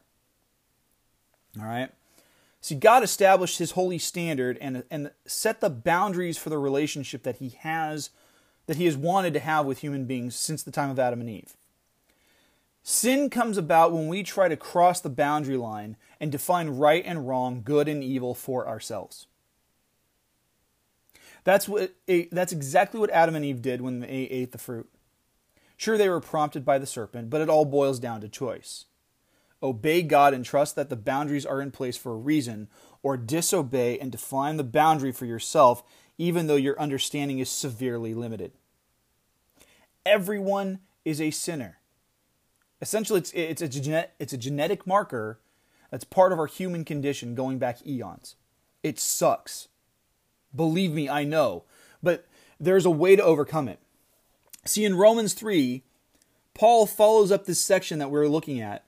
All 1.58 1.66
right. 1.66 1.90
See, 2.60 2.76
God 2.76 3.02
established 3.02 3.58
His 3.58 3.72
holy 3.72 3.98
standard 3.98 4.56
and 4.60 4.84
and 4.90 5.10
set 5.26 5.60
the 5.60 5.70
boundaries 5.70 6.38
for 6.38 6.50
the 6.50 6.58
relationship 6.58 7.24
that 7.24 7.36
He 7.36 7.48
has, 7.60 8.10
that 8.66 8.76
He 8.76 8.84
has 8.84 8.96
wanted 8.96 9.34
to 9.34 9.40
have 9.40 9.66
with 9.66 9.80
human 9.80 10.04
beings 10.04 10.36
since 10.36 10.62
the 10.62 10.70
time 10.70 10.90
of 10.90 11.00
Adam 11.00 11.20
and 11.20 11.28
Eve. 11.28 11.56
Sin 12.82 13.30
comes 13.30 13.56
about 13.56 13.92
when 13.92 14.08
we 14.08 14.22
try 14.22 14.48
to 14.48 14.56
cross 14.56 15.00
the 15.00 15.08
boundary 15.08 15.56
line 15.56 15.96
and 16.20 16.32
define 16.32 16.68
right 16.70 17.04
and 17.06 17.28
wrong, 17.28 17.62
good 17.62 17.88
and 17.88 18.02
evil 18.02 18.34
for 18.34 18.66
ourselves. 18.66 19.26
That's 21.44 21.68
what 21.68 21.94
that's 22.30 22.52
exactly 22.52 23.00
what 23.00 23.10
Adam 23.10 23.34
and 23.34 23.44
Eve 23.44 23.62
did 23.62 23.80
when 23.80 24.00
they 24.00 24.08
ate 24.08 24.52
the 24.52 24.58
fruit. 24.58 24.88
Sure 25.76 25.98
they 25.98 26.08
were 26.08 26.20
prompted 26.20 26.64
by 26.64 26.78
the 26.78 26.86
serpent, 26.86 27.30
but 27.30 27.40
it 27.40 27.48
all 27.48 27.64
boils 27.64 27.98
down 27.98 28.20
to 28.20 28.28
choice. 28.28 28.86
Obey 29.62 30.02
God 30.02 30.34
and 30.34 30.44
trust 30.44 30.76
that 30.76 30.90
the 30.90 30.96
boundaries 30.96 31.46
are 31.46 31.60
in 31.60 31.70
place 31.70 31.96
for 31.96 32.12
a 32.12 32.16
reason, 32.16 32.68
or 33.02 33.16
disobey 33.16 33.98
and 33.98 34.12
define 34.12 34.56
the 34.56 34.64
boundary 34.64 35.12
for 35.12 35.26
yourself 35.26 35.82
even 36.18 36.46
though 36.46 36.56
your 36.56 36.78
understanding 36.78 37.38
is 37.38 37.50
severely 37.50 38.14
limited. 38.14 38.52
Everyone 40.04 40.80
is 41.04 41.20
a 41.20 41.30
sinner. 41.30 41.78
Essentially, 42.82 43.20
it's, 43.20 43.32
it's, 43.32 43.62
a 43.62 43.68
genet, 43.68 44.10
it's 44.18 44.32
a 44.32 44.36
genetic 44.36 44.88
marker 44.88 45.38
that's 45.90 46.02
part 46.02 46.32
of 46.32 46.40
our 46.40 46.46
human 46.46 46.84
condition 46.84 47.36
going 47.36 47.58
back 47.58 47.86
eons. 47.86 48.34
It 48.82 48.98
sucks. 48.98 49.68
Believe 50.54 50.90
me, 50.90 51.08
I 51.08 51.22
know. 51.22 51.62
But 52.02 52.26
there's 52.58 52.84
a 52.84 52.90
way 52.90 53.14
to 53.14 53.22
overcome 53.22 53.68
it. 53.68 53.78
See, 54.64 54.84
in 54.84 54.96
Romans 54.96 55.32
3, 55.34 55.84
Paul 56.54 56.86
follows 56.86 57.30
up 57.30 57.46
this 57.46 57.60
section 57.60 58.00
that 58.00 58.10
we're 58.10 58.26
looking 58.26 58.60
at. 58.60 58.84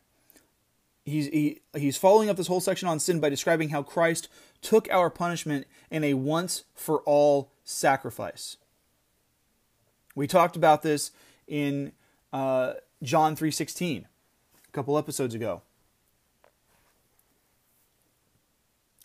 He's, 1.05 1.27
he, 1.27 1.61
he's 1.77 1.97
following 1.97 2.29
up 2.29 2.37
this 2.37 2.49
whole 2.49 2.61
section 2.61 2.89
on 2.89 2.99
sin 2.99 3.21
by 3.21 3.29
describing 3.29 3.69
how 3.69 3.83
Christ 3.83 4.29
took 4.61 4.91
our 4.91 5.09
punishment 5.09 5.67
in 5.91 6.03
a 6.03 6.15
once 6.15 6.65
for 6.75 7.01
all 7.03 7.53
sacrifice. 7.63 8.57
We 10.17 10.27
talked 10.27 10.57
about 10.57 10.83
this 10.83 11.13
in 11.47 11.93
uh, 12.33 12.75
John 13.05 13.37
3:16 13.37 14.07
a 14.67 14.73
couple 14.73 14.99
episodes 14.99 15.35
ago. 15.35 15.63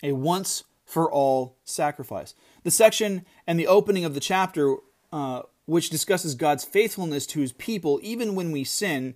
A 0.02 0.12
once 0.12 0.64
for 0.84 1.10
all 1.10 1.56
sacrifice. 1.64 2.34
The 2.64 2.70
section 2.70 3.24
and 3.46 3.60
the 3.60 3.66
opening 3.66 4.04
of 4.04 4.14
the 4.14 4.20
chapter, 4.20 4.76
uh, 5.12 5.42
which 5.66 5.90
discusses 5.90 6.34
God's 6.34 6.64
faithfulness 6.64 7.26
to 7.26 7.40
his 7.40 7.52
people 7.52 8.00
even 8.02 8.34
when 8.34 8.50
we 8.50 8.64
sin, 8.64 9.14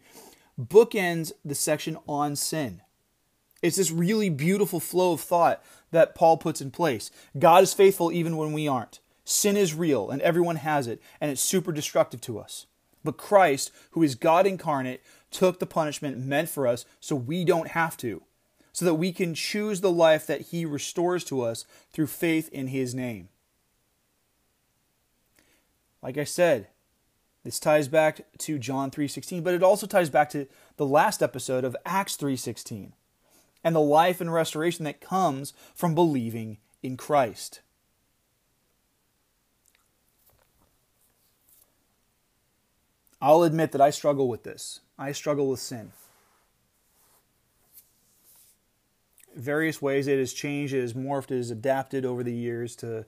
bookends 0.61 1.33
the 1.45 1.55
section 1.55 1.99
on 2.07 2.37
sin. 2.37 2.81
It's 3.63 3.77
this 3.77 3.91
really 3.91 4.29
beautiful 4.29 4.79
flow 4.79 5.13
of 5.13 5.21
thought 5.21 5.65
that 5.91 6.15
Paul 6.15 6.37
puts 6.37 6.61
in 6.61 6.71
place. 6.71 7.11
God 7.39 7.63
is 7.63 7.73
faithful 7.73 8.13
even 8.13 8.37
when 8.37 8.53
we 8.53 8.69
aren't. 8.69 9.01
Sin 9.25 9.57
is 9.57 9.75
real 9.75 10.11
and 10.11 10.21
everyone 10.21 10.57
has 10.57 10.87
it, 10.87 11.01
and 11.21 11.31
it's 11.31 11.41
super 11.41 11.73
destructive 11.73 12.21
to 12.23 12.39
us. 12.39 12.67
But 13.05 13.19
Christ, 13.19 13.71
who 13.91 14.03
is 14.03 14.15
God 14.15 14.47
incarnate, 14.47 15.03
took 15.31 15.59
the 15.59 15.67
punishment 15.67 16.19
meant 16.19 16.49
for 16.49 16.67
us 16.67 16.87
so 17.01 17.15
we 17.15 17.45
don't 17.45 17.69
have 17.69 17.97
to, 17.99 18.23
so 18.73 18.85
that 18.85 18.95
we 18.95 19.13
can 19.13 19.35
choose 19.35 19.81
the 19.81 19.91
life 19.91 20.27
that 20.27 20.41
he 20.43 20.65
restores 20.65 21.23
to 21.25 21.43
us 21.43 21.67
through 21.93 22.07
faith 22.07 22.49
in 22.49 22.69
his 22.69 22.95
name. 22.95 23.29
Like 26.03 26.19
I 26.19 26.25
said, 26.25 26.69
this 27.45 27.61
ties 27.61 27.89
back 27.89 28.27
to 28.39 28.59
John 28.59 28.91
3:16, 28.91 29.43
but 29.43 29.55
it 29.55 29.63
also 29.63 29.87
ties 29.87 30.09
back 30.09 30.31
to 30.31 30.47
the 30.77 30.87
last 30.87 31.23
episode 31.23 31.65
of 31.65 31.77
Acts 31.85 32.17
3:16 32.17 32.95
and 33.63 33.75
the 33.75 33.81
life 33.81 34.21
and 34.21 34.33
restoration 34.33 34.85
that 34.85 35.01
comes 35.01 35.53
from 35.75 35.95
believing 35.95 36.59
in 36.83 36.97
Christ. 36.97 37.61
I'll 43.25 43.43
admit 43.43 43.73
that 43.73 43.81
I 43.81 43.89
struggle 43.89 44.29
with 44.29 44.43
this. 44.43 44.81
I 44.99 45.13
struggle 45.13 45.49
with 45.49 45.59
sin. 45.59 45.93
Various 49.35 49.81
ways 49.81 50.07
it 50.07 50.19
has 50.19 50.35
changed, 50.35 50.75
it 50.75 50.83
has 50.83 50.93
morphed, 50.93 51.31
it 51.31 51.39
has 51.39 51.51
adapted 51.51 52.05
over 52.05 52.23
the 52.23 52.35
years 52.35 52.77
to 52.77 53.07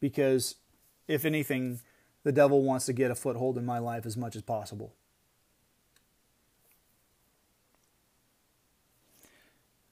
because 0.00 0.54
if 1.06 1.26
anything, 1.26 1.80
the 2.24 2.32
devil 2.32 2.62
wants 2.62 2.86
to 2.86 2.94
get 2.94 3.10
a 3.10 3.14
foothold 3.14 3.58
in 3.58 3.66
my 3.66 3.78
life 3.78 4.06
as 4.06 4.16
much 4.16 4.36
as 4.36 4.40
possible. 4.40 4.94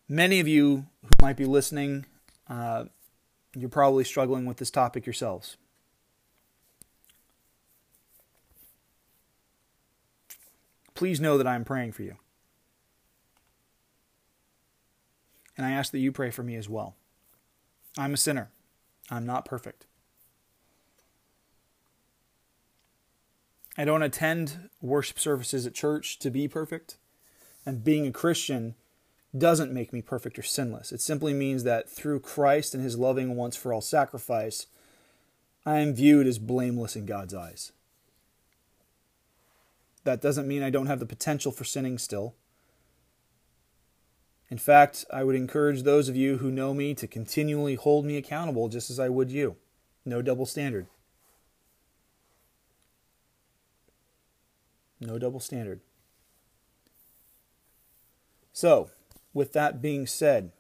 Many 0.09 0.41
of 0.41 0.49
you 0.49 0.87
who 1.03 1.11
might 1.21 1.37
be 1.37 1.45
listening, 1.45 2.07
uh, 2.49 2.87
you're 3.55 3.69
probably 3.69 4.05
struggling 4.05 4.47
with 4.47 4.57
this 4.57 4.71
topic 4.71 5.05
yourselves. 5.05 5.59
Please 11.01 11.19
know 11.19 11.39
that 11.39 11.47
I 11.47 11.55
am 11.55 11.65
praying 11.65 11.93
for 11.93 12.03
you. 12.03 12.17
And 15.57 15.65
I 15.65 15.71
ask 15.71 15.93
that 15.93 15.99
you 15.99 16.13
pray 16.13 16.31
for 16.31 16.43
me 16.43 16.57
as 16.57 16.69
well. 16.69 16.95
I'm 17.97 18.13
a 18.13 18.19
sinner. 18.19 18.51
I'm 19.11 19.25
not 19.25 19.47
perfect. 19.47 19.87
I 23.79 23.87
don't 23.87 24.03
attend 24.03 24.69
worship 24.83 25.19
services 25.19 25.67
at 25.67 25.73
church 25.73 26.19
to 26.19 26.31
be 26.31 26.47
perfect. 26.47 26.99
And 27.65 27.83
being 27.83 28.07
a 28.07 28.13
Christian 28.13 28.75
doesn't 29.35 29.73
make 29.73 29.95
me 29.95 30.03
perfect 30.03 30.39
or 30.39 30.43
sinless. 30.43 30.93
It 30.93 31.01
simply 31.01 31.33
means 31.33 31.65
that 31.65 31.89
through 31.89 32.21
Christ 32.21 32.75
and 32.75 32.85
his 32.85 32.99
loving 32.99 33.37
once 33.37 33.57
for 33.57 33.73
all 33.73 33.81
sacrifice, 33.81 34.67
I 35.65 35.79
am 35.79 35.95
viewed 35.95 36.27
as 36.27 36.39
blameless 36.39 36.95
in 36.95 37.07
God's 37.07 37.33
eyes. 37.33 37.73
That 40.05 40.21
doesn't 40.21 40.49
mean 40.49 40.63
I 40.63 40.71
don't 40.71 40.87
have 40.87 41.01
the 41.01 41.07
potential 41.07 41.53
for 41.53 41.65
sinning 41.65 41.99
still. 41.99 42.35
In 44.51 44.59
fact, 44.59 45.05
I 45.13 45.23
would 45.23 45.37
encourage 45.37 45.83
those 45.83 46.09
of 46.09 46.17
you 46.17 46.39
who 46.39 46.51
know 46.51 46.75
me 46.75 46.95
to 46.95 47.07
continually 47.07 47.77
hold 47.77 48.05
me 48.05 48.17
accountable 48.17 48.69
just 48.69 48.91
as 48.91 48.99
I 48.99 49.09
would 49.09 49.31
you. 49.31 49.57
No 50.05 50.23
double 50.23 50.47
standard. 50.47 50.87
No 54.99 55.19
double 55.19 55.41
standard. 55.41 55.81
So, 58.53 58.91
with 59.33 59.53
that 59.53 59.81
being 59.81 60.07
said, 60.07 60.51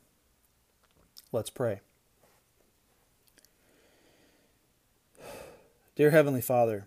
let's 1.33 1.51
pray. 1.51 1.81
Dear 5.97 6.11
Heavenly 6.11 6.41
Father, 6.41 6.87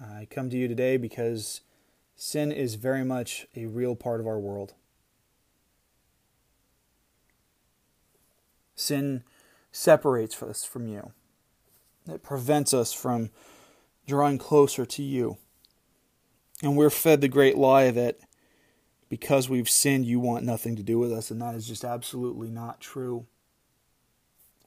I 0.00 0.26
come 0.30 0.48
to 0.50 0.56
you 0.56 0.66
today 0.66 0.96
because 0.96 1.60
sin 2.16 2.52
is 2.52 2.76
very 2.76 3.04
much 3.04 3.46
a 3.54 3.66
real 3.66 3.94
part 3.94 4.20
of 4.20 4.26
our 4.26 4.38
world. 4.38 4.74
Sin 8.74 9.24
separates 9.72 10.42
us 10.42 10.64
from 10.64 10.88
you. 10.88 11.12
It 12.08 12.22
prevents 12.22 12.72
us 12.72 12.92
from 12.92 13.30
drawing 14.06 14.38
closer 14.38 14.86
to 14.86 15.02
you. 15.02 15.36
And 16.62 16.76
we're 16.76 16.90
fed 16.90 17.20
the 17.20 17.28
great 17.28 17.56
lie 17.56 17.90
that 17.90 18.18
because 19.10 19.48
we've 19.48 19.68
sinned, 19.68 20.06
you 20.06 20.18
want 20.18 20.44
nothing 20.44 20.76
to 20.76 20.82
do 20.82 20.98
with 20.98 21.12
us, 21.12 21.30
and 21.30 21.42
that 21.42 21.54
is 21.54 21.66
just 21.66 21.84
absolutely 21.84 22.48
not 22.48 22.80
true. 22.80 23.26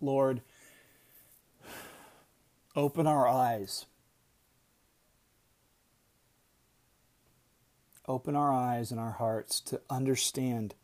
Lord, 0.02 0.42
open 2.76 3.08
our 3.08 3.28
eyes. 3.28 3.86
Open 8.08 8.36
our 8.36 8.52
eyes 8.52 8.92
and 8.92 9.00
our 9.00 9.12
hearts 9.12 9.62
to 9.62 9.82
understand 9.90 10.76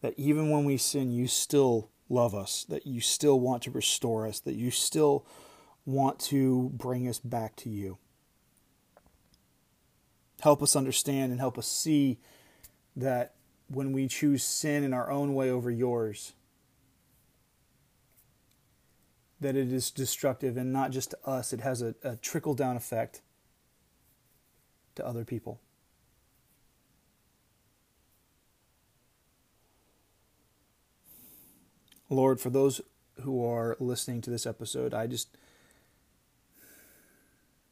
that 0.00 0.14
even 0.16 0.50
when 0.50 0.64
we 0.64 0.76
sin, 0.76 1.12
you 1.12 1.26
still 1.26 1.90
love 2.08 2.34
us, 2.34 2.64
that 2.64 2.86
you 2.86 3.00
still 3.00 3.38
want 3.38 3.62
to 3.62 3.70
restore 3.70 4.26
us, 4.26 4.40
that 4.40 4.54
you 4.54 4.70
still 4.70 5.26
want 5.84 6.18
to 6.18 6.70
bring 6.74 7.08
us 7.08 7.18
back 7.18 7.56
to 7.56 7.68
you. 7.68 7.98
Help 10.40 10.62
us 10.62 10.74
understand 10.74 11.30
and 11.30 11.40
help 11.40 11.58
us 11.58 11.68
see 11.68 12.18
that 12.96 13.34
when 13.68 13.92
we 13.92 14.08
choose 14.08 14.42
sin 14.42 14.84
in 14.84 14.92
our 14.92 15.10
own 15.10 15.34
way 15.34 15.50
over 15.50 15.70
yours, 15.70 16.32
that 19.40 19.56
it 19.56 19.72
is 19.72 19.90
destructive 19.90 20.56
and 20.56 20.72
not 20.72 20.90
just 20.90 21.10
to 21.10 21.18
us, 21.24 21.52
it 21.52 21.60
has 21.60 21.82
a, 21.82 21.94
a 22.02 22.16
trickle 22.16 22.54
down 22.54 22.76
effect 22.76 23.22
to 24.94 25.06
other 25.06 25.24
people. 25.24 25.60
Lord, 32.12 32.40
for 32.40 32.50
those 32.50 32.82
who 33.22 33.44
are 33.44 33.76
listening 33.80 34.20
to 34.22 34.30
this 34.30 34.46
episode, 34.46 34.92
I 34.92 35.06
just 35.06 35.36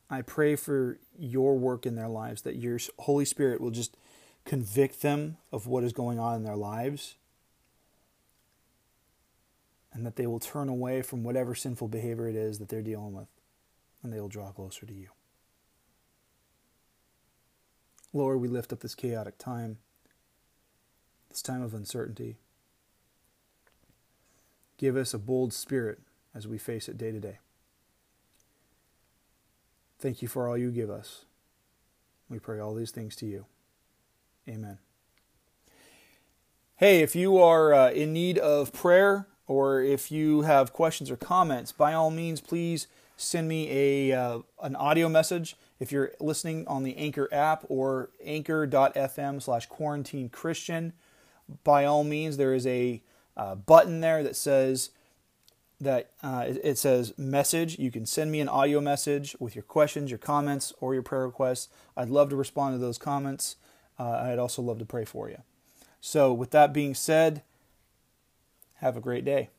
I 0.09 0.22
pray 0.22 0.57
for 0.57 0.98
your 1.18 1.57
work 1.59 1.87
in 1.87 1.94
their 1.94 2.09
lives 2.09 2.42
that 2.42 2.57
your 2.57 2.79
Holy 3.00 3.24
Spirit 3.24 3.61
will 3.61 3.70
just 3.70 3.96
convict 4.44 5.03
them 5.03 5.37
of 5.53 5.66
what 5.66 5.85
is 5.85 5.92
going 5.92 6.18
on 6.18 6.37
in 6.37 6.42
their 6.42 6.57
lives, 6.57 7.16
and 9.92 10.07
that 10.07 10.16
they 10.16 10.26
will 10.26 10.40
turn 10.40 10.68
away 10.68 11.03
from 11.03 11.22
whatever 11.22 11.55
sinful 11.55 11.88
behavior 11.88 12.26
it 12.26 12.35
is 12.35 12.59
that 12.59 12.70
they're 12.70 12.83
dealing 12.83 13.12
with, 13.12 13.29
and 14.03 14.12
they 14.12 14.20
will 14.20 14.29
draw 14.29 14.50
closer 14.50 14.87
to 14.87 14.94
you. 14.94 15.09
Lord, 18.12 18.40
we 18.40 18.48
lift 18.48 18.72
up 18.72 18.81
this 18.81 18.94
chaotic 18.94 19.38
time, 19.38 19.79
this 21.29 21.42
time 21.42 21.62
of 21.62 21.74
uncertainty. 21.74 22.38
Give 24.81 24.97
us 24.97 25.12
a 25.12 25.19
bold 25.19 25.53
spirit 25.53 25.99
as 26.35 26.49
we 26.49 26.57
face 26.57 26.88
it 26.88 26.97
day 26.97 27.12
to 27.12 27.21
day. 27.21 27.38
Thank 29.99 30.23
you 30.23 30.29
for 30.29 30.49
all 30.49 30.57
you 30.57 30.71
give 30.71 30.88
us. 30.88 31.27
We 32.31 32.38
pray 32.38 32.59
all 32.59 32.75
these 32.75 32.90
things 32.90 33.14
to 33.16 33.27
you. 33.27 33.45
Amen. 34.49 34.79
Hey, 36.77 37.03
if 37.03 37.14
you 37.14 37.37
are 37.37 37.75
uh, 37.75 37.90
in 37.90 38.14
need 38.14 38.38
of 38.38 38.73
prayer 38.73 39.27
or 39.47 39.83
if 39.83 40.11
you 40.11 40.43
have 40.43 40.73
questions 40.73 41.11
or 41.11 41.16
comments, 41.19 41.73
by 41.73 41.93
all 41.93 42.11
means, 42.11 42.40
please 42.40 42.87
send 43.19 43.49
me 43.49 43.69
a 43.71 44.19
uh, 44.19 44.38
an 44.62 44.77
audio 44.77 45.11
message. 45.11 45.57
If 45.79 45.93
you're 45.93 46.12
listening 46.21 46.66
on 46.66 46.85
the 46.85 46.97
Anchor 46.97 47.29
app 47.31 47.66
or 47.69 48.09
anchor.fm 48.25 49.43
slash 49.43 49.66
quarantine 49.66 50.31
Christian, 50.31 50.95
by 51.64 51.85
all 51.85 52.03
means, 52.03 52.38
there 52.38 52.55
is 52.55 52.66
a 52.66 53.03
uh, 53.37 53.55
button 53.55 54.01
there 54.01 54.23
that 54.23 54.37
says 54.37 54.90
that 55.81 56.11
uh, 56.23 56.45
it, 56.47 56.79
says 56.79 57.16
message. 57.16 57.79
You 57.79 57.90
can 57.90 58.07
send 58.07 58.31
me 58.31 58.40
an 58.40 58.49
audio 58.49 58.81
message 58.81 59.35
with 59.40 59.55
your 59.55 59.62
questions, 59.62 60.11
your 60.11 60.19
comments, 60.19 60.73
or 60.81 60.95
your 60.95 61.03
prayer 61.03 61.27
requests. 61.27 61.69
I'd 61.97 62.11
love 62.11 62.29
to 62.31 62.37
respond 62.37 62.75
to 62.75 62.79
those 62.79 62.99
comments. 62.99 63.57
Uh, 63.99 64.11
I'd 64.11 64.38
also 64.38 64.62
love 64.62 64.79
to 64.79 64.85
pray 64.85 65.05
for 65.05 65.29
you. 65.29 65.38
So, 66.01 66.33
with 66.33 66.51
that 66.51 66.73
being 66.73 66.95
said, 66.95 67.43
have 68.77 68.97
a 68.97 69.01
great 69.01 69.25
day. 69.25 69.51